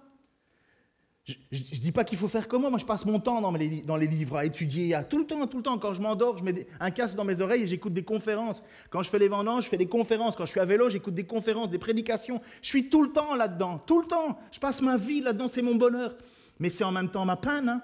[1.26, 2.70] Je ne dis pas qu'il faut faire comme moi.
[2.70, 3.50] Moi, je passe mon temps dans
[3.96, 4.94] les, livres à étudier.
[4.94, 5.78] À, tout le temps, tout le temps.
[5.78, 8.62] Quand je m'endors, je mets un casque dans mes oreilles et j'écoute des conférences.
[8.90, 10.36] Quand je fais les vendanges, je fais des conférences.
[10.36, 12.42] Quand je suis à vélo, j'écoute des conférences, des prédications.
[12.60, 13.78] Je suis tout le temps là-dedans.
[13.78, 14.38] Tout le temps.
[14.52, 15.48] Je passe ma vie là-dedans.
[15.48, 16.14] C'est mon bonheur.
[16.58, 17.70] Mais c'est en même temps ma peine.
[17.70, 17.82] Hein.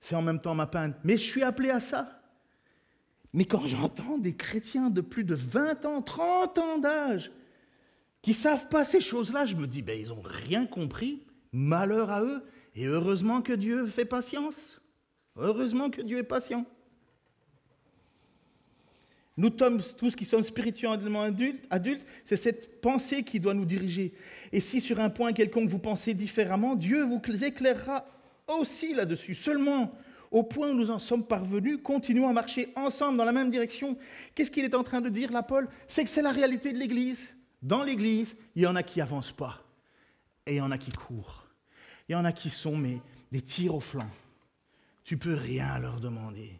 [0.00, 0.96] C'est en même temps ma peine.
[1.04, 2.20] Mais je suis appelé à ça.
[3.32, 7.30] Mais quand j'entends des chrétiens de plus de 20 ans, 30 ans d'âge,
[8.22, 11.22] qui savent pas ces choses-là, je me dis, ben, ils n'ont rien compris.
[11.52, 12.42] Malheur à eux.
[12.74, 14.80] Et heureusement que Dieu fait patience.
[15.36, 16.66] Heureusement que Dieu est patient.
[19.36, 24.12] Nous tous qui sommes spirituellement adultes c'est cette pensée qui doit nous diriger.
[24.52, 28.04] Et si sur un point quelconque vous pensez différemment, Dieu vous éclairera
[28.48, 29.34] aussi là-dessus.
[29.34, 29.94] Seulement,
[30.30, 33.96] au point où nous en sommes parvenus, continuons à marcher ensemble dans la même direction.
[34.34, 36.78] Qu'est-ce qu'il est en train de dire là, Paul C'est que c'est la réalité de
[36.78, 37.34] l'Église.
[37.62, 39.62] Dans l'Église, il y en a qui avancent pas
[40.46, 41.46] et il y en a qui courent.
[42.08, 44.08] Il y en a qui sont mais, des tirs au flanc.
[45.04, 46.58] Tu peux rien leur demander.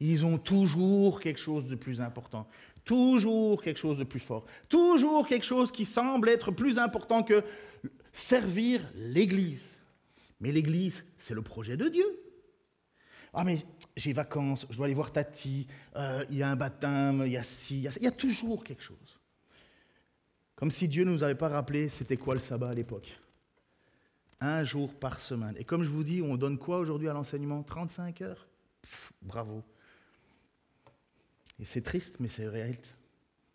[0.00, 2.44] Ils ont toujours quelque chose de plus important,
[2.84, 7.44] toujours quelque chose de plus fort, toujours quelque chose qui semble être plus important que
[8.12, 9.78] servir l'Église.
[10.40, 12.06] Mais l'Église, c'est le projet de Dieu.
[13.32, 13.64] Ah mais
[13.96, 15.66] j'ai vacances, je dois aller voir Tati,
[15.96, 18.08] euh, il y a un baptême, il y a ci, il y a, il y
[18.08, 19.20] a toujours quelque chose.
[20.62, 23.18] Comme si Dieu ne nous avait pas rappelé c'était quoi le sabbat à l'époque.
[24.38, 25.56] Un jour par semaine.
[25.58, 27.64] Et comme je vous dis, on donne quoi aujourd'hui à l'enseignement?
[27.64, 28.46] 35 heures?
[29.22, 29.64] Bravo.
[31.58, 32.78] Et c'est triste, mais c'est réel.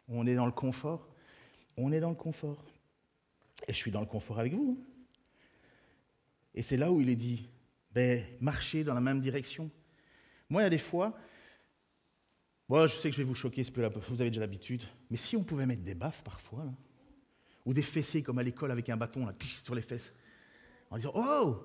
[0.09, 1.07] On est dans le confort.
[1.77, 2.61] On est dans le confort.
[3.69, 4.77] Et je suis dans le confort avec vous.
[6.55, 7.47] Et c'est là où il est dit,
[7.93, 9.71] ben, marchez dans la même direction.
[10.49, 11.17] Moi, il y a des fois,
[12.69, 15.65] je sais que je vais vous choquer, vous avez déjà l'habitude, mais si on pouvait
[15.65, 16.73] mettre des baffes parfois, là,
[17.67, 20.13] ou des fessées comme à l'école avec un bâton là, sur les fesses,
[20.89, 21.61] en disant Oh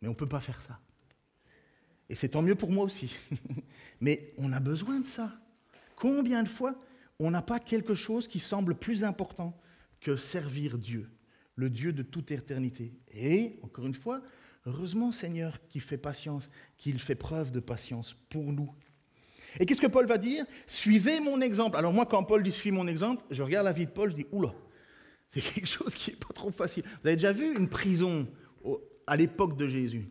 [0.00, 0.80] Mais on ne peut pas faire ça.
[2.08, 3.16] Et c'est tant mieux pour moi aussi.
[4.00, 5.38] Mais on a besoin de ça.
[5.96, 6.74] Combien de fois
[7.20, 9.56] on n'a pas quelque chose qui semble plus important
[10.00, 11.10] que servir Dieu,
[11.56, 14.20] le Dieu de toute éternité Et, encore une fois,
[14.66, 18.72] heureusement Seigneur qui fait patience, qu'il fait preuve de patience pour nous.
[19.60, 20.46] Et qu'est-ce que Paul va dire?
[20.66, 21.76] Suivez mon exemple.
[21.76, 24.16] Alors moi, quand Paul dit Suis mon exemple, je regarde la vie de Paul, je
[24.16, 24.52] dis Oula,
[25.28, 26.84] c'est quelque chose qui n'est pas trop facile.
[27.02, 28.26] Vous avez déjà vu une prison
[29.06, 30.06] à l'époque de Jésus?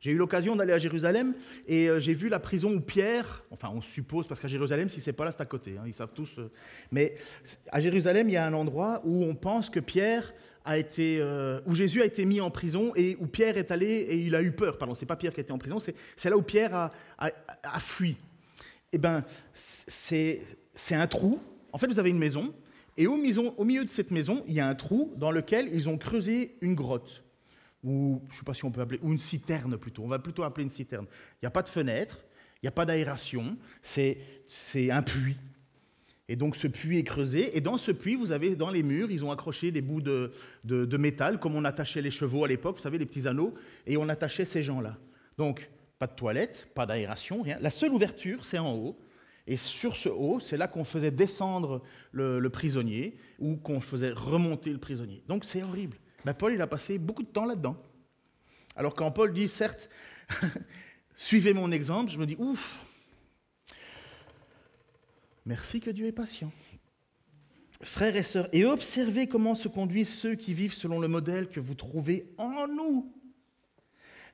[0.00, 1.34] J'ai eu l'occasion d'aller à Jérusalem
[1.68, 4.98] et euh, j'ai vu la prison où Pierre, enfin on suppose, parce qu'à Jérusalem, si
[4.98, 6.38] c'est pas là, c'est à côté, hein, ils savent tous.
[6.38, 6.50] Euh,
[6.90, 7.16] mais
[7.70, 10.32] à Jérusalem, il y a un endroit où on pense que Pierre
[10.64, 13.86] a été, euh, où Jésus a été mis en prison et où Pierre est allé
[13.86, 14.78] et il a eu peur.
[14.78, 18.16] Pardon, c'est pas Pierre qui était en prison, c'est là où Pierre a, a fui.
[18.92, 20.42] Eh bien, c'est
[20.92, 21.40] un trou.
[21.72, 22.54] En fait, vous avez une maison
[22.96, 25.98] et au, milieu de cette maison, il y a un trou dans lequel ils ont
[25.98, 27.22] creusé une grotte,
[27.82, 30.02] ou je sais pas si on peut appeler, ou une citerne plutôt.
[30.02, 31.06] On va plutôt appeler une citerne.
[31.36, 32.20] Il n'y a pas de fenêtre,
[32.56, 34.18] il n'y a pas d'aération, c'est
[34.90, 35.36] un puits.
[36.28, 39.10] Et donc ce puits est creusé, et dans ce puits, vous avez dans les murs,
[39.10, 40.30] ils ont accroché des bouts de,
[40.64, 43.54] de métal, comme on attachait les chevaux à l'époque, vous savez, les petits anneaux,
[43.86, 44.96] et on attachait ces gens-là.
[45.38, 47.58] Donc, pas de toilette, pas d'aération, rien.
[47.60, 48.98] La seule ouverture, c'est en haut.
[49.46, 54.70] Et sur ce haut, c'est là qu'on faisait descendre le, prisonnier ou qu'on faisait remonter
[54.70, 55.22] le prisonnier.
[55.28, 55.96] Donc c'est horrible.
[56.24, 57.76] Mais Paul, il a passé beaucoup de temps là-dedans.
[58.76, 59.88] Alors quand Paul dit, certes,
[61.16, 62.84] suivez mon exemple, je me dis, ouf,
[65.46, 66.52] merci que Dieu est patient.
[67.82, 71.60] Frères et sœurs, et observez comment se conduisent ceux qui vivent selon le modèle que
[71.60, 73.10] vous trouvez en nous.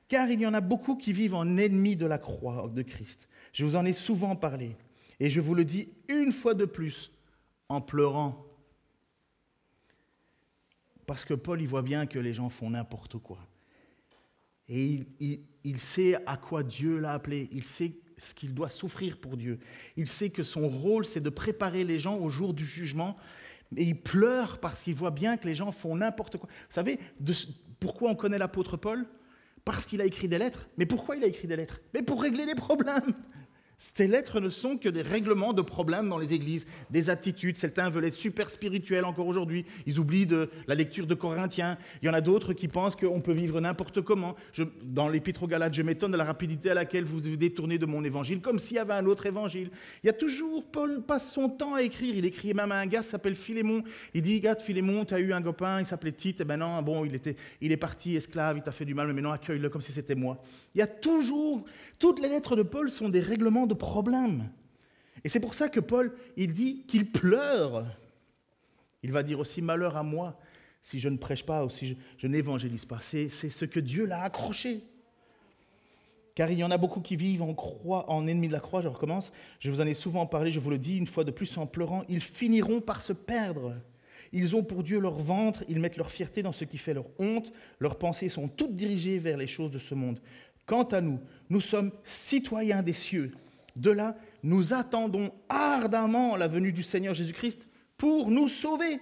[0.09, 3.27] Car il y en a beaucoup qui vivent en ennemis de la croix de Christ.
[3.53, 4.75] Je vous en ai souvent parlé.
[5.19, 7.11] Et je vous le dis une fois de plus,
[7.69, 8.45] en pleurant.
[11.05, 13.39] Parce que Paul, il voit bien que les gens font n'importe quoi.
[14.69, 15.05] Et
[15.63, 17.47] il, sait à quoi Dieu l'a appelé.
[17.53, 19.59] Il sait ce qu'il doit souffrir pour Dieu.
[19.95, 23.15] Il sait que son rôle, c'est de préparer les gens au jour du jugement.
[23.75, 26.49] Et il pleure parce qu'il voit bien que les gens font n'importe quoi.
[26.49, 26.99] Vous savez
[27.79, 29.05] pourquoi on connaît l'apôtre Paul?
[29.63, 30.67] Parce qu'il a écrit des lettres.
[30.77, 31.79] Mais pourquoi il a écrit des lettres?
[31.93, 33.13] Mais pour régler des problèmes.
[33.79, 37.57] Ces lettres ne sont que des règlements de problèmes dans les églises, des attitudes.
[37.57, 39.65] Certains veulent être super spirituels encore aujourd'hui.
[39.85, 41.77] Ils oublient de la lecture de Corinthiens.
[42.01, 44.35] Il y en a d'autres qui pensent qu'on peut vivre n'importe comment.
[44.83, 47.85] dans l'Épître aux Galates, je m'étonne de la rapidité à laquelle vous vous détournez de
[47.85, 49.69] mon évangile, comme s'il y avait un autre évangile.
[50.03, 52.15] Il y a toujours, Paul passe son temps à écrire.
[52.15, 53.83] Il écrit même à un gars qui s'appelle Philémon.
[54.15, 56.39] Il dit, gars, Philémon, tu as eu un copain, il s'appelait Tite.
[56.39, 58.95] Et eh ben non, bon, il, était, il est parti esclave, il t'a fait du
[58.95, 60.41] mal, mais maintenant accueille-le comme si c'était moi.
[60.73, 61.63] Il y a toujours,
[61.99, 64.49] toutes les lettres de Paul sont des règlements de problèmes.
[65.23, 67.85] Et c'est pour ça que Paul, il dit qu'il pleure.
[69.03, 70.37] Il va dire aussi malheur à moi
[70.83, 72.99] si je ne prêche pas ou si je, n'évangélise pas.
[73.01, 74.83] C'est ce que Dieu l'a accroché.
[76.33, 78.79] Car il y en a beaucoup qui vivent en croix, en ennemi de la croix,
[78.79, 79.31] je recommence.
[79.59, 81.65] Je vous en ai souvent parlé, je vous le dis une fois de plus en
[81.65, 83.73] pleurant, ils finiront par se perdre.
[84.31, 87.07] Ils ont pour Dieu leur ventre, ils mettent leur fierté dans ce qui fait leur
[87.19, 90.19] honte, leurs pensées sont toutes dirigées vers les choses de ce monde.
[90.65, 93.33] Quant à nous, nous sommes citoyens des cieux.
[93.77, 98.99] De là, nous attendons ardemment la venue du Seigneur Jésus-Christ pour nous sauver,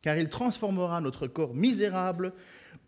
[0.00, 2.32] car il transformera notre corps misérable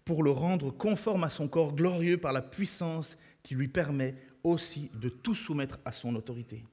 [0.06, 4.90] pour le rendre conforme à son corps glorieux par la puissance qui lui permet aussi
[4.98, 6.64] de tout soumettre à son autorité.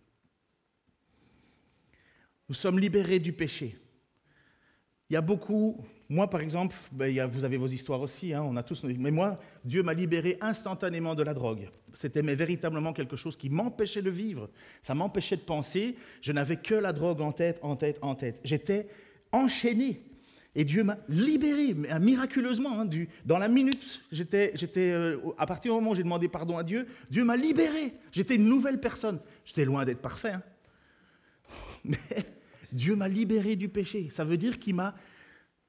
[2.47, 3.78] Nous sommes libérés du péché.
[5.10, 8.55] Il y a beaucoup moi, par exemple, ben, vous avez vos histoires aussi, hein, on
[8.57, 8.83] a tous.
[8.83, 11.69] Mais moi, Dieu m'a libéré instantanément de la drogue.
[11.93, 14.49] C'était véritablement quelque chose qui m'empêchait de vivre.
[14.81, 15.95] Ça m'empêchait de penser.
[16.21, 18.41] Je n'avais que la drogue en tête, en tête, en tête.
[18.43, 18.87] J'étais
[19.31, 20.01] enchaîné.
[20.55, 22.81] Et Dieu m'a libéré, miraculeusement.
[22.81, 22.87] Hein,
[23.25, 26.63] dans la minute, j'étais, j'étais, euh, à partir du moment où j'ai demandé pardon à
[26.63, 27.93] Dieu, Dieu m'a libéré.
[28.11, 29.19] J'étais une nouvelle personne.
[29.45, 30.33] J'étais loin d'être parfait.
[30.33, 30.43] Hein.
[31.85, 31.97] Mais
[32.71, 34.09] Dieu m'a libéré du péché.
[34.11, 34.93] Ça veut dire qu'il m'a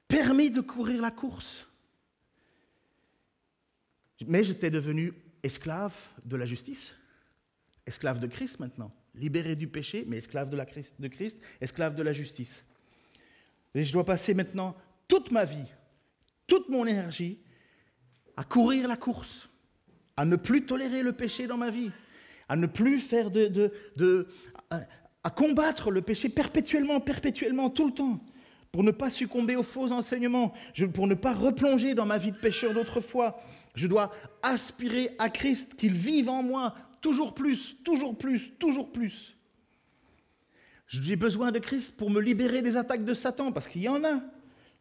[0.07, 1.67] permis de courir la course.
[4.25, 5.13] Mais j'étais devenu
[5.43, 6.93] esclave de la justice,
[7.85, 11.95] esclave de Christ maintenant, libéré du péché, mais esclave de, la Christ, de Christ, esclave
[11.95, 12.65] de la justice.
[13.73, 14.75] Et je dois passer maintenant
[15.07, 15.67] toute ma vie,
[16.47, 17.39] toute mon énergie
[18.37, 19.49] à courir la course,
[20.17, 21.91] à ne plus tolérer le péché dans ma vie,
[22.47, 24.27] à ne plus faire de, de, de
[24.69, 28.23] à combattre le péché perpétuellement, perpétuellement, tout le temps
[28.75, 30.51] pour ne pas succomber aux faux enseignements,
[30.93, 33.39] pour ne pas replonger dans ma vie de pécheur d'autrefois.
[33.73, 34.11] Je dois
[34.43, 39.37] aspirer à Christ, qu'il vive en moi, toujours plus, toujours plus, toujours plus.
[40.89, 44.03] J'ai besoin de Christ pour me libérer des attaques de Satan, parce qu'il y en
[44.03, 44.19] a.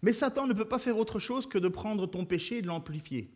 [0.02, 2.66] Mais Satan ne peut pas faire autre chose que de prendre ton péché et de
[2.66, 3.30] l'amplifier.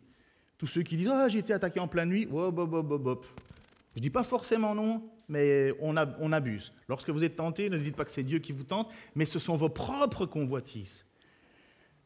[0.57, 2.51] Tous ceux qui disent Ah, j'ai été attaqué en pleine nuit, oh.
[2.51, 6.73] Je ne dis pas forcément non, mais on, abuse.
[6.87, 9.39] Lorsque vous êtes tenté, ne dites pas que c'est Dieu qui vous tente, mais ce
[9.39, 11.05] sont vos propres convoitises.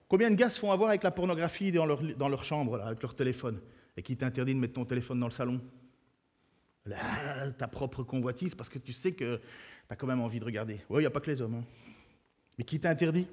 [0.09, 3.59] Combien de gars se font avoir avec la pornographie dans leur, chambre, avec leur téléphone,
[3.97, 5.61] et qui t'interdit de mettre ton téléphone dans le salon?
[7.57, 9.41] Ta propre convoitise, parce que tu sais que tu
[9.89, 10.81] as quand même envie de regarder.
[10.89, 11.55] Oui, il n'y a pas que les hommes.
[11.55, 11.63] Hein.
[12.57, 13.27] Mais qui t'interdit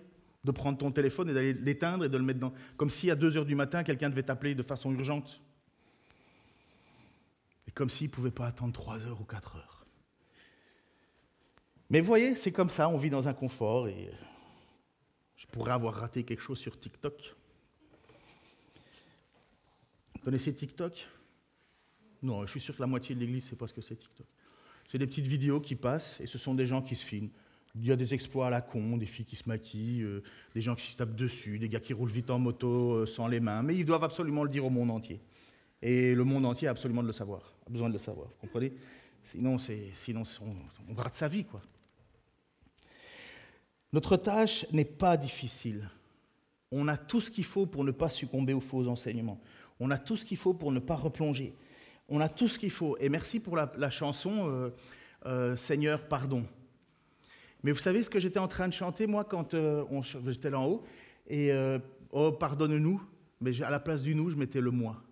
[0.44, 2.53] de prendre ton téléphone et d'aller l'éteindre et de le mettre dans...
[2.76, 5.40] Comme si à 2 heures du matin, quelqu'un devait t'appeler de façon urgente.
[7.66, 9.79] Et comme s'il ne pouvait pas attendre 3 heures ou 4 heures.
[11.90, 14.11] Mais vous voyez, c'est comme ça, on vit dans un confort et
[15.37, 17.35] je pourrais avoir raté quelque chose sur TikTok.
[20.14, 21.09] Vous connaissez TikTok?
[22.22, 23.96] Non, je suis sûr que la moitié de l'église ne sait pas ce que c'est
[23.96, 24.26] TikTok.
[24.88, 27.31] C'est des petites vidéos qui passent et ce sont des gens qui se filment.
[27.74, 30.22] Il y a des exploits à la con, des filles qui se maquillent, euh,
[30.55, 33.26] des gens qui se tapent dessus, des gars qui roulent vite en moto euh, sans
[33.26, 35.20] les mains, mais ils doivent absolument le dire au monde entier.
[35.81, 38.37] Et le monde entier a absolument de le savoir, a besoin de le savoir, vous
[38.40, 38.72] comprenez?
[39.22, 39.59] Sinon,
[39.94, 41.62] sinon on, on rate sa vie, quoi.
[43.92, 45.90] Notre tâche n'est pas difficile.
[46.70, 49.40] On a tout ce qu'il faut pour ne pas succomber aux faux enseignements.
[49.81, 51.55] On a tout ce qu'il faut pour ne pas replonger.
[52.09, 52.96] On a tout ce qu'il faut.
[52.98, 54.70] Et merci pour la, chanson euh,
[55.26, 56.44] euh, Seigneur, pardon.
[57.62, 59.85] Mais vous savez ce que j'étais en train de chanter, moi, quand euh,
[60.26, 60.85] j'étais là en haut
[61.29, 61.50] Et
[62.12, 63.03] oh, pardonne-nous.
[63.40, 65.03] Mais à la place du nous, je mettais le moi.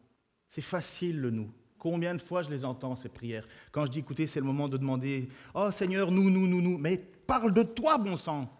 [0.51, 1.51] C'est facile, le nous.
[1.79, 3.47] Combien de fois je les entends, ces prières?
[3.71, 6.77] Quand je dis, écoutez, c'est le moment de demander Oh Seigneur, nous, nous, nous, nous.
[6.79, 8.58] Mais parle de toi, bon sang.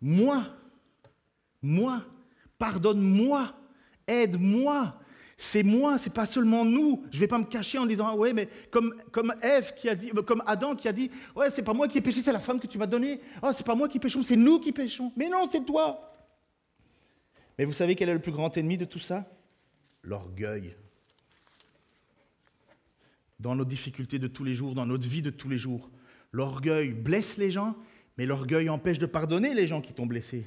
[0.00, 0.46] Moi,
[1.62, 2.02] moi,
[2.58, 3.54] pardonne-moi,
[4.06, 4.92] aide-moi.
[5.42, 7.02] C'est moi, c'est pas seulement nous.
[7.10, 9.32] Je vais pas me cacher en disant ah ouais, mais comme comme
[9.74, 12.20] qui a dit, comme Adam qui a dit ouais, c'est pas moi qui ai péché,
[12.20, 13.22] c'est la femme que tu m'as donnée.
[13.42, 15.12] Oh, c'est pas moi qui péchons, c'est nous qui péchons.
[15.16, 16.12] Mais non, c'est toi.
[17.58, 19.26] Mais vous savez quel est le plus grand ennemi de tout ça?
[20.02, 20.74] L'orgueil.
[23.38, 25.88] Dans nos difficultés de tous les jours, dans notre vie de tous les jours,
[26.32, 27.76] l'orgueil blesse les gens
[28.20, 30.44] Mais l'orgueil empêche de pardonner les gens qui t'ont blessé.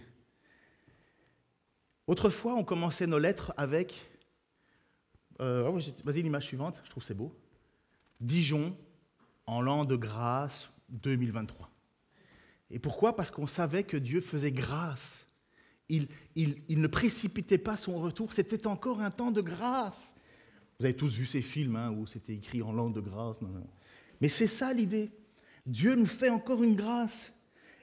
[2.06, 4.12] Autrefois, on commençait nos lettres avec.
[5.42, 7.36] Euh, oh, vas-y, l'image suivante, je trouve c'est beau.
[8.22, 8.78] Dijon,
[9.48, 10.70] en l'an de grâce
[11.02, 11.68] 2023.
[12.70, 13.16] Et pourquoi?
[13.16, 15.26] Parce qu'on savait que Dieu faisait grâce.
[15.90, 16.08] Il,
[16.70, 20.16] ne précipitait pas son retour, c'était encore un temps de grâce.
[20.78, 23.38] Vous avez tous vu ces films hein, où c'était écrit en langue de grâce.
[24.22, 25.10] Mais c'est ça l'idée.
[25.66, 27.33] Dieu nous fait encore une grâce.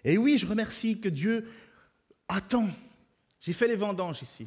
[0.05, 1.48] Et oui, je remercie que Dieu
[2.28, 2.68] attend.
[3.40, 4.46] J'ai fait les vendanges ici.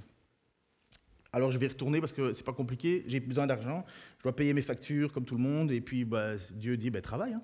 [1.31, 3.83] Alors je vais retourner parce que c'est pas compliqué, j'ai besoin d'argent,
[4.19, 7.01] je dois payer mes factures comme tout le monde, et puis bah, Dieu dit bah,
[7.01, 7.33] travaille.
[7.33, 7.41] Hein.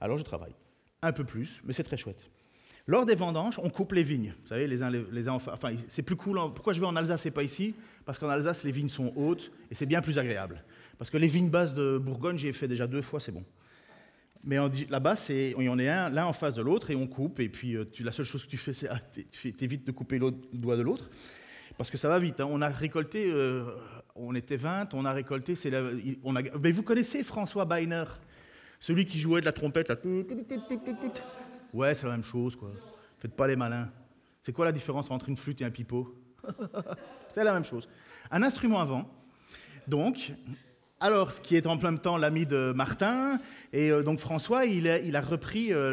[0.00, 0.54] Alors je travaille.
[1.02, 2.28] Un peu plus, mais c'est très chouette.
[2.86, 4.34] Lors des vendanges, on coupe les vignes.
[4.42, 6.36] Vous savez, les uns, les, uns enfin, c'est plus cool.
[6.54, 7.74] Pourquoi je vais en Alsace et pas ici?
[8.04, 10.62] Parce qu'en Alsace, les vignes sont hautes et c'est bien plus agréable.
[10.98, 13.44] Parce que les vignes basses de Bourgogne, j'ai fait déjà deux fois, c'est bon.
[14.44, 14.56] Mais
[14.90, 15.14] là-bas,
[15.56, 17.40] on y en est un, en face de l'autre et on coupe.
[17.40, 19.00] Et puis euh, la seule chose que tu fais, c'est ah,
[19.56, 21.08] t'évites de couper le doigt de l'autre.
[21.78, 22.40] Parce que ça va vite.
[22.40, 22.48] Hein.
[22.50, 23.64] On a récolté, euh,
[24.14, 25.54] on était 20, on a récolté.
[25.54, 25.72] c'est
[26.22, 28.04] on mais vous connaissez François Beiner,
[28.78, 29.92] celui qui jouait de la trompette.
[31.72, 32.70] Ouais, c'est la même chose, quoi.
[33.18, 33.90] Faites pas les malins.
[34.42, 36.14] C'est quoi la différence entre une flûte et un pipeau?
[37.32, 37.88] C'est la même chose.
[38.30, 39.10] Un instrument avant.
[39.88, 40.32] Donc,
[41.00, 43.38] alors, ce qui est en plein temps l'ami de Martin,
[43.72, 45.92] et euh, donc François, il a, repris euh,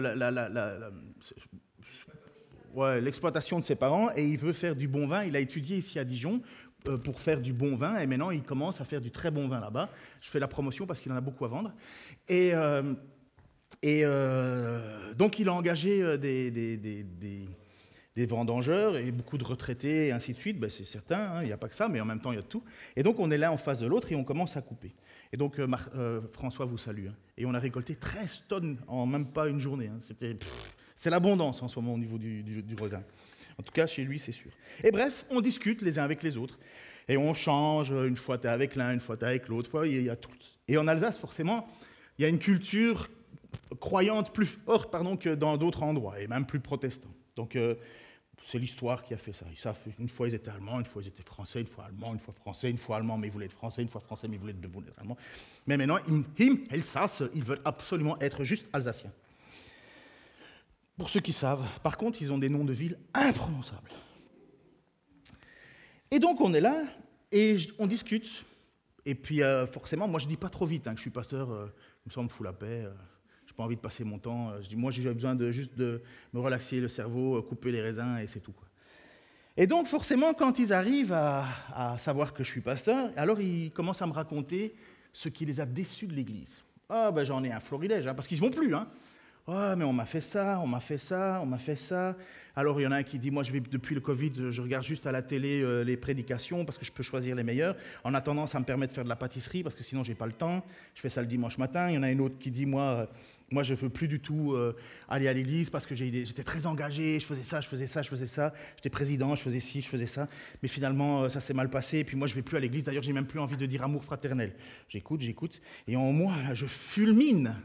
[3.02, 5.24] l'exploitation de ses parents et il veut faire du bon vin.
[5.24, 6.42] Il a étudié ici à Dijon
[6.88, 9.48] euh, pour faire du bon vin et maintenant il commence à faire du très bon
[9.48, 9.90] vin là-bas.
[10.22, 11.74] Je fais la promotion parce qu'il en a beaucoup à vendre.
[12.30, 12.54] Et,
[15.18, 17.48] donc il a engagé des,
[18.18, 20.60] vendangeurs et beaucoup de retraités et ainsi de suite.
[20.60, 22.36] Ben, c'est certain, hein, il n'y a pas que ça, mais en même temps il
[22.36, 22.64] y a tout.
[22.96, 24.94] Et donc on est là en face de l'autre et on commence à couper.
[25.34, 27.08] Et donc, euh, euh, François vous salue.
[27.08, 27.16] Hein.
[27.38, 29.88] Et on a récolté 13 tonnes en même pas une journée.
[29.88, 30.00] Hein.
[30.02, 30.38] C'était,
[30.96, 33.04] c'est l'abondance en ce moment au niveau du, du, raisin.
[33.58, 34.52] En tout cas, chez lui, c'est sûr.
[34.84, 36.60] Et bref, on discute les uns avec les autres.
[37.08, 37.92] Et on change.
[37.92, 39.86] Une fois, tu es avec l'un, une fois, tu es avec l'autre.
[39.86, 40.32] Il y a tout.
[40.68, 41.68] Et en Alsace, forcément,
[42.18, 43.10] il y a une culture
[43.80, 47.16] croyante plus forte pardon, que dans d'autres endroits, et même plus protestante.
[47.36, 47.76] Donc, euh,
[48.44, 49.46] c'est l'histoire qui a fait ça.
[50.00, 52.34] une fois ils étaient allemands, une fois ils étaient français, une fois allemands, une fois
[52.34, 54.54] français, une fois allemands, mais ils voulaient être français, une fois français, mais ils voulaient
[54.54, 55.18] être allemands.
[55.68, 56.24] Mais maintenant, ils,
[57.34, 59.12] ils veulent absolument être juste alsaciens.
[60.98, 63.92] Pour ceux qui savent, par contre, ils ont des noms de villes imprononçables.
[66.12, 66.84] Et donc on est là
[67.32, 68.46] et on discute.
[69.06, 71.52] Et puis euh, forcément, moi je dis pas trop vite hein, que je suis pasteur,
[71.54, 71.68] euh,
[72.06, 72.84] me semble fou la paix.
[72.86, 72.92] Euh,
[73.52, 74.50] j'ai pas envie de passer mon temps.
[74.50, 76.02] Euh, je dis, moi, j'ai besoin de juste de
[76.34, 78.54] me relaxer le cerveau, euh, couper les raisins et c'est tout.
[79.58, 84.02] Et donc, forcément, quand ils arrivent à, savoir que je suis pasteur, alors ils commencent
[84.02, 84.74] à me raconter
[85.12, 86.64] ce qui les a déçus de l'Église.
[86.88, 88.74] Ah, ben j'en ai un florilège, hein, parce qu'ils ne vont plus.
[88.74, 88.88] Hein.
[89.48, 92.16] Ah, mais on m'a fait ça, on m'a fait ça, on m'a fait ça.
[92.56, 94.62] Alors il y en a un qui dit, moi je vais depuis le Covid, je
[94.62, 97.76] regarde juste à la télé euh, les prédications parce que je peux choisir les meilleures.
[98.04, 100.26] En attendant, ça me permet de faire de la pâtisserie parce que sinon j'ai pas
[100.26, 100.64] le temps.
[100.96, 101.90] Je fais ça le dimanche matin.
[101.90, 103.08] Il y en a une autre qui dit, moi,
[103.52, 104.76] moi, je ne veux plus du tout euh,
[105.10, 108.10] aller à l'église parce que j'étais très engagé, je faisais ça, je faisais ça, je
[108.10, 110.28] faisais ça, j'étais président, je faisais ci, je faisais ça.
[110.62, 112.00] Mais finalement, euh, ça s'est mal passé.
[112.00, 112.84] Et puis moi, je ne vais plus à l'église.
[112.84, 114.54] D'ailleurs, j'ai même plus envie de dire amour fraternel.
[114.88, 115.62] J'écoute, j'écoute.
[115.88, 117.56] Et en moi, je fulmine.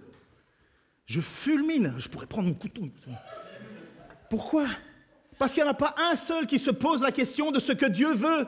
[1.06, 1.94] Je fulmine.
[1.98, 2.82] Je pourrais prendre mon couteau.
[4.28, 4.66] Pourquoi?
[5.38, 7.72] Parce qu'il n'y en a pas un seul qui se pose la question de ce
[7.72, 8.46] que Dieu veut.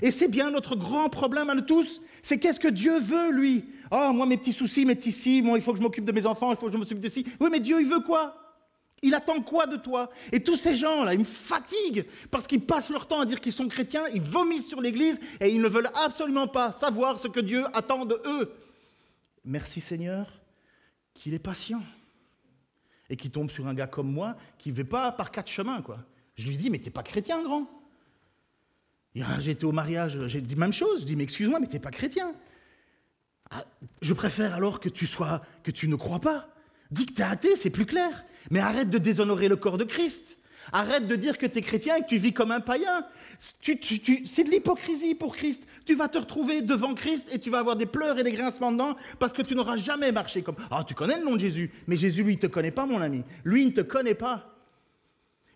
[0.00, 3.66] Et c'est bien notre grand problème à nous tous, c'est qu'est-ce que Dieu veut, lui?
[3.90, 6.12] Oh, moi, mes petits soucis, mes petits si, moi, il faut que je m'occupe de
[6.12, 7.26] mes enfants, il faut que je m'occupe de ci.
[7.38, 8.38] Oui, mais Dieu, il veut quoi?
[9.02, 10.08] Il attend quoi de toi?
[10.30, 13.52] Et tous ces gens-là, ils me fatiguent parce qu'ils passent leur temps à dire qu'ils
[13.52, 17.40] sont chrétiens, ils vomissent sur l'Église et ils ne veulent absolument pas savoir ce que
[17.40, 18.48] Dieu attend de eux.
[19.44, 20.41] Merci Seigneur
[21.14, 21.82] qu'il est patient
[23.10, 25.82] et qu'il tombe sur un gars comme moi qui ne va pas par quatre chemins.
[25.82, 25.98] quoi.
[26.36, 27.68] Je lui dis, mais t'es pas chrétien, grand
[29.40, 31.00] J'étais au mariage, j'ai dit même chose.
[31.00, 32.32] Je dis, mais excuse-moi, mais t'es pas chrétien.
[33.50, 33.66] Ah,
[34.00, 36.48] je préfère alors que tu sois, que tu ne crois pas.
[36.90, 38.24] Dis que tu es athée, c'est plus clair.
[38.50, 40.38] Mais arrête de déshonorer le corps de Christ.
[40.72, 43.04] Arrête de dire que tu es chrétien et que tu vis comme un païen.
[43.40, 45.66] c'est de l'hypocrisie pour Christ.
[45.86, 48.72] Tu vas te retrouver devant Christ et tu vas avoir des pleurs et des grincements
[48.72, 50.56] de dents parce que tu n'auras jamais marché comme.
[50.70, 53.00] Ah, tu connais le nom de Jésus, mais Jésus, lui, ne te connaît pas, mon
[53.00, 53.22] ami.
[53.44, 54.52] Lui, il ne te connaît pas.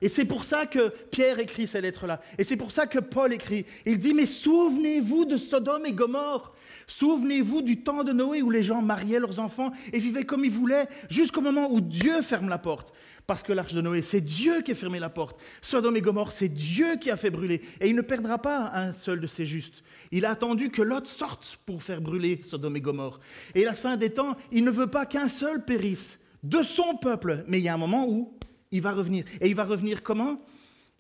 [0.03, 2.21] Et c'est pour ça que Pierre écrit ces lettres-là.
[2.37, 3.65] Et c'est pour ça que Paul écrit.
[3.87, 6.53] Il dit, mais souvenez-vous de Sodome et Gomorre.
[6.87, 10.51] Souvenez-vous du temps de Noé où les gens mariaient leurs enfants et vivaient comme ils
[10.51, 12.93] voulaient jusqu'au moment où Dieu ferme la porte.
[13.27, 15.41] Parce que l'arche de Noé, c'est Dieu qui a fermé la porte.
[15.61, 17.61] Sodome et Gomorre, c'est Dieu qui a fait brûler.
[17.81, 19.83] Et il ne perdra pas un seul de ses justes.
[20.13, 23.19] Il a attendu que Lot sorte pour faire brûler Sodome et Gomorre.
[23.55, 27.45] Et la fin des temps, il ne veut pas qu'un seul périsse, de son peuple.
[27.49, 28.33] Mais il y a un moment où
[28.71, 29.25] il va revenir.
[29.41, 30.41] Et il va revenir comment?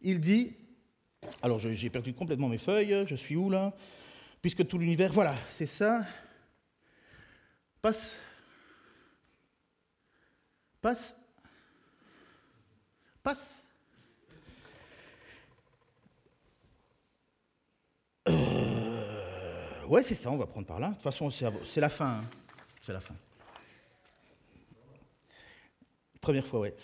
[0.02, 0.52] Il dit,
[1.42, 3.72] alors j'ai perdu complètement mes feuilles, je suis où là?
[4.42, 6.04] Puisque tout l'univers, voilà, c'est ça.
[7.80, 8.16] Passe.
[10.80, 11.15] Passe.
[13.26, 13.60] Passe.
[18.28, 20.90] Euh, ouais, c'est ça, on va prendre par là.
[20.90, 22.20] De toute façon, c'est la fin.
[22.20, 22.24] Hein.
[22.82, 23.16] C'est la fin.
[26.20, 26.76] Première fois, ouais.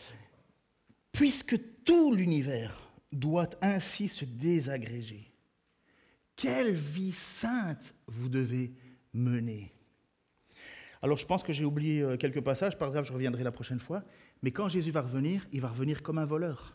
[1.13, 2.77] Puisque tout l'univers
[3.13, 5.31] doit ainsi se désagréger,
[6.35, 8.73] quelle vie sainte vous devez
[9.15, 9.73] mener?
[11.03, 13.79] Alors je pense que j'ai oublié euh, quelques passages, par grave, je reviendrai la prochaine
[13.79, 14.03] fois,
[14.43, 16.75] mais quand Jésus va revenir, il va revenir comme un voleur.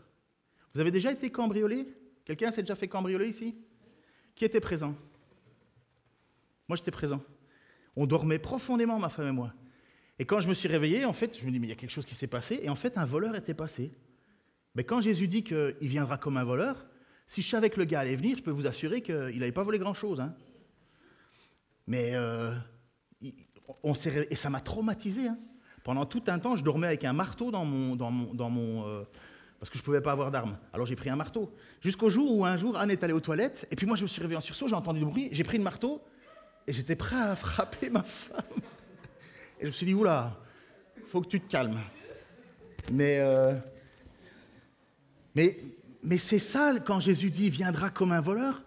[0.74, 1.86] Vous avez déjà été cambriolé?
[2.24, 3.54] Quelqu'un s'est déjà fait cambrioler ici?
[4.34, 4.94] Qui était présent?
[6.68, 7.22] Moi j'étais présent.
[7.96, 9.52] On dormait profondément, ma femme et moi.
[10.18, 11.76] Et quand je me suis réveillé, en fait, je me dis, mais il y a
[11.76, 12.60] quelque chose qui s'est passé.
[12.62, 13.92] Et en fait, un voleur était passé.
[14.74, 16.86] Mais quand Jésus dit qu'il viendra comme un voleur,
[17.26, 19.62] si je savais que le gars allait venir, je peux vous assurer qu'il n'avait pas
[19.62, 20.20] volé grand-chose.
[20.20, 20.34] Hein.
[21.86, 22.54] Mais euh,
[23.22, 25.28] et ça m'a traumatisé.
[25.28, 25.38] Hein.
[25.88, 28.86] Pendant tout un temps, je dormais avec un marteau dans mon, dans mon, dans mon
[28.86, 29.04] euh,
[29.58, 30.58] parce que je ne pouvais pas avoir d'armes.
[30.74, 31.50] Alors j'ai pris un marteau.
[31.80, 34.06] Jusqu'au jour où un jour Anne est allée aux toilettes, et puis moi je me
[34.06, 36.02] suis réveillé en sursaut, j'ai entendu du bruit, j'ai pris le marteau
[36.66, 38.44] et j'étais prêt à frapper ma femme.
[39.58, 40.36] Et je me suis dit oula,
[41.06, 41.80] faut que tu te calmes.
[42.92, 43.54] Mais euh,
[45.34, 45.58] mais,
[46.02, 48.62] mais c'est ça, quand Jésus dit viendra comme un voleur,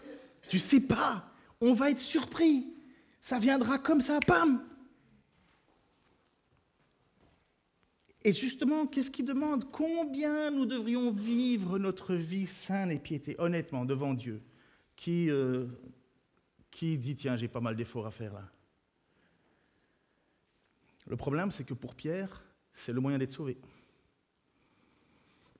[0.50, 2.66] tu sais pas, on va être surpris.
[3.20, 4.64] Ça viendra comme ça, bam
[8.24, 9.72] Et justement, qu'est-ce qu'il demande?
[9.72, 14.42] Combien nous devrions vivre notre vie saine et piété, honnêtement, devant Dieu?
[14.96, 15.66] Qui, euh,
[16.70, 18.48] qui dit, tiens, j'ai pas mal d'efforts à faire là?
[21.08, 22.44] Le problème, c'est que pour Pierre,
[22.74, 23.58] c'est le moyen d'être sauvé.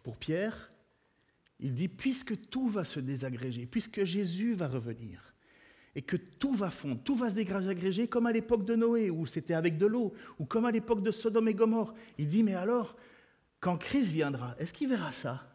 [0.04, 0.72] Pour Pierre,
[1.60, 5.31] il dit, puisque tout va se désagréger, puisque Jésus va revenir,
[5.96, 9.26] et que tout va fondre, tout va se désagréger comme à l'époque de Noé, où
[9.26, 11.94] c'était avec de l'eau, ou comme à l'époque de Sodome et Gomorre.
[12.18, 12.96] Il dit, mais alors,
[13.60, 15.48] quand Christ viendra, est-ce qu'il verra ça?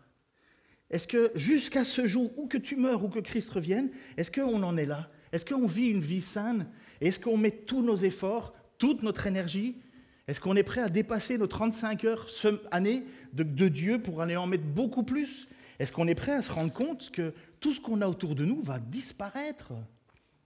[0.91, 4.63] Est-ce que jusqu'à ce jour, où que tu meurs ou que Christ revienne, est-ce qu'on
[4.63, 5.11] en est là?
[5.33, 6.67] Est-ce qu'on vit une vie saine?
[7.01, 9.81] Est-ce qu'on met tous nos efforts, toute notre énergie?
[10.29, 12.29] Est-ce qu'on est prêt à dépasser nos 35 heures
[12.71, 15.49] année de, de Dieu pour aller en mettre beaucoup plus?
[15.79, 18.45] Est-ce qu'on est prêt à se rendre compte que tout ce qu'on a autour de
[18.45, 19.73] nous va disparaître?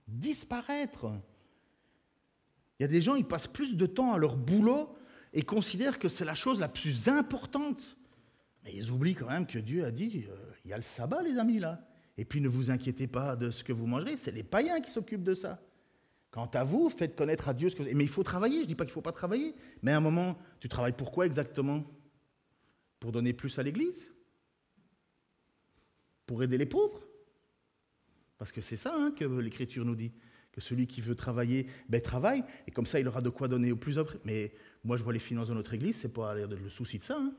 [0.07, 1.07] Disparaître.
[2.79, 4.95] Il y a des gens, ils passent plus de temps à leur boulot
[5.33, 7.97] et considèrent que c'est la chose la plus importante.
[8.63, 10.35] Mais ils oublient quand même que Dieu a dit, euh,
[10.65, 11.87] il y a le sabbat, les amis, là.
[12.17, 14.91] Et puis ne vous inquiétez pas de ce que vous mangerez, c'est les païens qui
[14.91, 15.61] s'occupent de ça.
[16.29, 17.89] Quant à vous, faites connaître à Dieu ce que vous...
[17.93, 19.53] Mais il faut travailler, je ne dis pas qu'il ne faut pas travailler.
[19.81, 21.83] Mais à un moment, tu travailles pour quoi exactement?
[22.99, 24.11] Pour donner plus à l'Église?
[26.25, 27.01] Pour aider les pauvres?
[28.41, 30.11] Parce que c'est ça hein, que l'Écriture nous dit,
[30.51, 33.71] que celui qui veut travailler, ben, travaille, et comme ça il aura de quoi donner
[33.71, 34.17] au plus autres.
[34.23, 34.51] Mais
[34.83, 37.19] moi je vois les finances de notre Église, c'est pas le souci de ça.
[37.19, 37.35] Hein.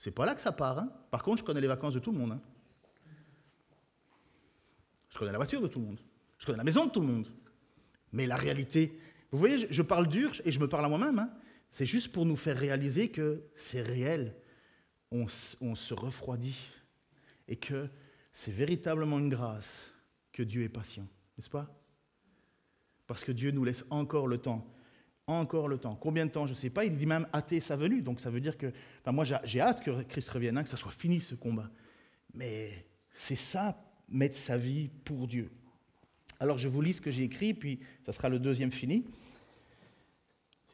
[0.00, 0.80] C'est pas là que ça part.
[0.80, 0.90] Hein.
[1.12, 2.32] Par contre, je connais les vacances de tout le monde.
[2.32, 2.40] Hein.
[5.10, 6.00] Je connais la voiture de tout le monde.
[6.38, 7.28] Je connais la maison de tout le monde.
[8.10, 8.98] Mais la réalité,
[9.30, 11.30] vous voyez, je parle dur et je me parle à moi-même.
[11.68, 14.34] C'est juste pour nous faire réaliser que c'est réel.
[15.12, 16.58] On se refroidit
[17.46, 17.88] et que
[18.32, 19.92] c'est véritablement une grâce
[20.36, 21.66] que Dieu est patient, n'est-ce pas?
[23.06, 24.66] Parce que Dieu nous laisse encore le temps.
[25.26, 25.96] Encore le temps.
[25.96, 26.84] Combien de temps Je ne sais pas.
[26.84, 28.02] Il dit même hâter sa venue.
[28.02, 28.72] Donc ça veut dire que.
[29.00, 31.70] Enfin, moi, j'ai hâte que Christ revienne, hein, que ça soit fini ce combat.
[32.34, 35.50] Mais c'est ça, mettre sa vie pour Dieu.
[36.38, 39.04] Alors je vous lis ce que j'ai écrit, puis ça sera le deuxième fini.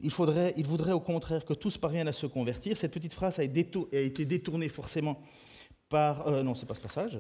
[0.00, 2.76] Il, faudrait, il voudrait au contraire que tous parviennent à se convertir.
[2.76, 5.22] Cette petite phrase a été détournée forcément
[5.88, 6.26] par...
[6.26, 7.18] Euh, non, c'est pas ce passage.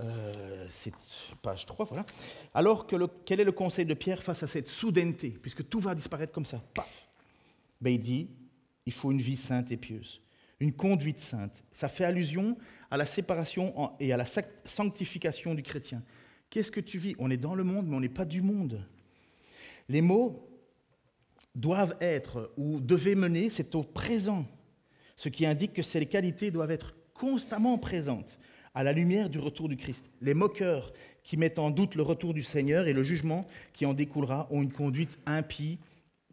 [0.00, 0.92] Euh, c'est
[1.42, 2.06] page 3, voilà.
[2.54, 5.94] Alors, que quel est le conseil de Pierre face à cette soudaineté, puisque tout va
[5.94, 6.62] disparaître comme ça?
[6.74, 7.08] Paf
[7.80, 8.28] ben, Il dit,
[8.86, 10.22] il faut une vie sainte et pieuse,
[10.60, 11.62] une conduite sainte.
[11.72, 12.56] Ça fait allusion
[12.90, 14.24] à la séparation et à la
[14.64, 16.02] sanctification du chrétien.
[16.48, 17.14] Qu'est-ce que tu vis?
[17.18, 18.84] On est dans le monde, mais on n'est pas du monde.
[19.88, 20.48] Les mots
[21.54, 24.46] doivent être ou devaient mener, c'est au présent,
[25.16, 28.38] ce qui indique que ces qualités doivent être constamment présente
[28.74, 30.06] à la lumière du retour du Christ.
[30.20, 30.92] Les moqueurs
[31.22, 34.62] qui mettent en doute le retour du Seigneur et le jugement qui en découlera ont
[34.62, 35.78] une conduite impie.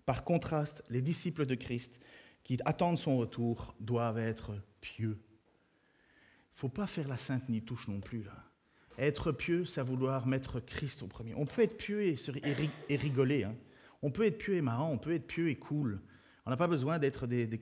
[0.05, 1.99] Par contraste, les disciples de Christ
[2.43, 5.19] qui attendent son retour doivent être pieux.
[5.19, 8.23] Il ne faut pas faire la sainte ni touche non plus.
[8.23, 8.49] Là.
[8.97, 11.33] Être pieux, c'est vouloir mettre Christ au premier.
[11.35, 13.43] On peut être pieux et, rigoler.
[13.43, 13.55] Hein.
[14.01, 16.01] On peut être pieux et marrant, on peut être pieux et cool.
[16.45, 17.59] On n'a pas besoin d'être des, des,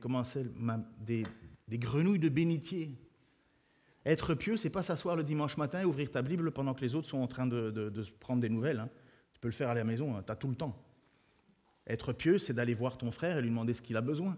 [1.68, 2.98] des, grenouilles de bénitier.
[4.08, 6.96] Être pieux, c'est pas s'asseoir le dimanche matin et ouvrir ta Bible pendant que les
[6.96, 7.92] autres sont en train de,
[8.22, 8.80] prendre des nouvelles.
[8.80, 8.90] Hein.
[9.34, 10.82] Tu peux le faire à la maison, hein, tu as tout le temps.
[11.86, 14.38] Être pieux, c'est d'aller voir ton frère et lui demander ce qu'il a besoin.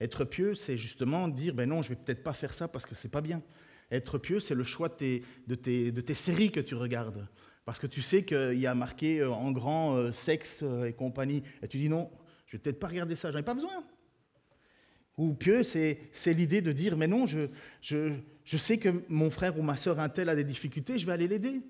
[0.00, 2.94] Être pieux, c'est justement dire ben non, je vais peut-être pas faire ça parce que
[2.94, 3.42] c'est pas bien.
[3.90, 7.28] Être pieux, c'est le choix de tes, séries que tu regardes.
[7.66, 10.94] Parce que tu sais qu'il y a marqué euh, en grand euh, sexe euh, et
[10.94, 11.42] compagnie.
[11.62, 12.10] Et tu dis non,
[12.46, 13.84] je vais peut-être pas regarder ça, j'en ai pas besoin.
[15.16, 19.76] Ou pieux, c'est l'idée de dire mais non, je, sais que mon frère ou ma
[19.76, 21.60] soeur un tel a des difficultés, je vais aller l'aider.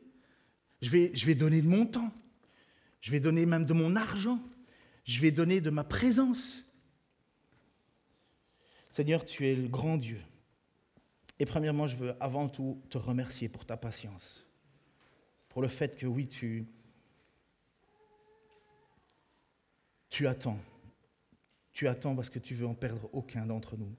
[0.82, 2.12] Je vais, donner de mon temps.
[3.00, 4.40] Je vais donner même de mon argent.
[5.04, 6.64] Je vais donner de ma présence.
[8.90, 10.20] Seigneur, tu es le grand Dieu.
[11.38, 14.46] Et premièrement, je veux avant tout te remercier pour ta patience
[15.56, 16.28] pour le fait que oui,
[20.10, 20.60] tu attends.
[21.76, 23.94] Tu attends parce que tu veux en perdre aucun d'entre nous.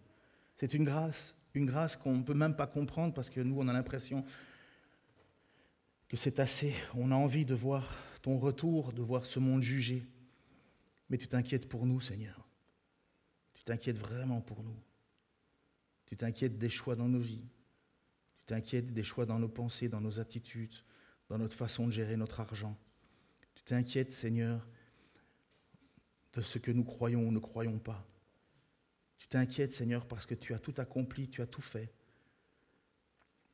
[0.55, 3.67] C'est une grâce, une grâce qu'on ne peut même pas comprendre parce que nous, on
[3.67, 4.25] a l'impression
[6.07, 6.73] que c'est assez.
[6.95, 10.07] On a envie de voir ton retour, de voir ce monde jugé.
[11.11, 12.49] Mais tu t'inquiètes pour nous, Seigneur.
[13.53, 14.79] Tu t'inquiètes vraiment pour nous.
[16.07, 17.45] Tu t'inquiètes des choix dans nos vies.
[18.39, 20.73] Tu t'inquiètes des choix dans nos pensées, dans nos attitudes,
[21.29, 22.75] dans notre façon de gérer notre argent.
[23.53, 24.67] Tu t'inquiètes, Seigneur,
[26.33, 28.07] de ce que nous croyons ou ne croyons pas.
[29.17, 31.91] Tu t'inquiètes, Seigneur, parce que tu as tout accompli, tu as tout fait.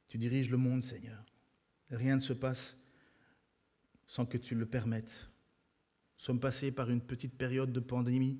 [0.07, 1.23] Tu diriges le monde, Seigneur.
[1.89, 2.77] Rien ne se passe
[4.07, 5.29] sans que tu le permettes.
[6.19, 8.39] Nous sommes passés par une petite période de pandémie,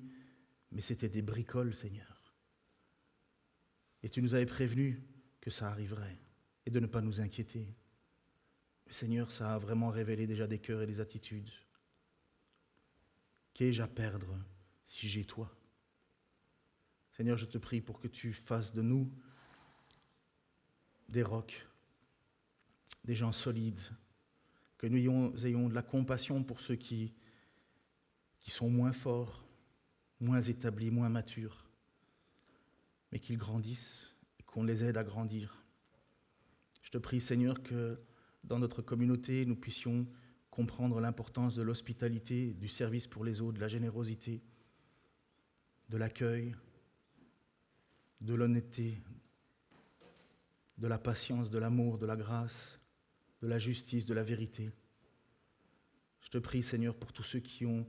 [0.70, 2.34] mais c'était des bricoles, Seigneur.
[4.02, 5.02] Et tu nous avais prévenu
[5.40, 6.18] que ça arriverait
[6.66, 7.74] et de ne pas nous inquiéter.
[8.88, 11.50] Seigneur, ça a vraiment révélé déjà des cœurs et des attitudes.
[13.54, 14.36] Qu'ai-je à perdre
[14.82, 15.50] si j'ai toi?
[17.12, 19.08] Seigneur, je te prie pour que tu fasses de nous
[21.08, 21.64] des rocs,
[23.04, 23.80] des gens solides,
[24.78, 24.98] que nous
[25.46, 27.14] ayons, de la compassion pour ceux qui,
[28.48, 29.46] sont moins forts,
[30.18, 31.64] moins établis, moins matures,
[33.12, 35.64] mais qu'ils grandissent et qu'on les aide à grandir.
[36.82, 38.00] Je te prie, Seigneur, que
[38.42, 40.08] dans notre communauté, nous puissions
[40.54, 44.40] comprendre l'importance de l'hospitalité, du service pour les autres, de la générosité,
[45.88, 46.54] de l'accueil,
[48.20, 49.02] de l'honnêteté,
[50.78, 52.78] de la patience, de l'amour, de la grâce,
[53.42, 54.70] de la justice, de la vérité.
[56.20, 57.84] Je te prie, Seigneur, pour tous ceux qui ont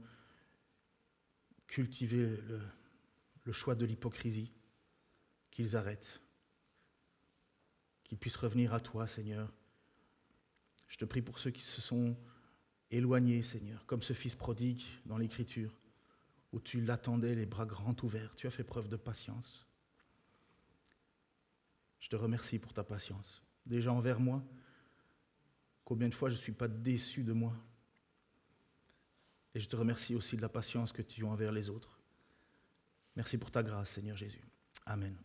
[1.68, 2.36] cultivé
[3.44, 4.52] le, choix de l'hypocrisie,
[5.52, 6.20] qu'ils arrêtent,
[8.02, 9.52] qu'ils puissent revenir à toi, Seigneur,
[10.88, 12.16] je te prie pour ceux qui se sont
[12.90, 15.72] éloignés, Seigneur, comme ce fils prodigue dans l'Écriture,
[16.52, 18.34] où tu l'attendais les bras grands ouverts.
[18.36, 19.66] Tu as fait preuve de patience.
[22.00, 23.42] Je te remercie pour ta patience.
[23.64, 24.42] Déjà envers moi,
[25.84, 27.56] combien de fois je ne suis pas déçu de moi.
[29.54, 31.98] Et je te remercie aussi de la patience que tu as envers les autres.
[33.16, 34.44] Merci pour ta grâce, Seigneur Jésus.
[34.84, 35.16] Amen.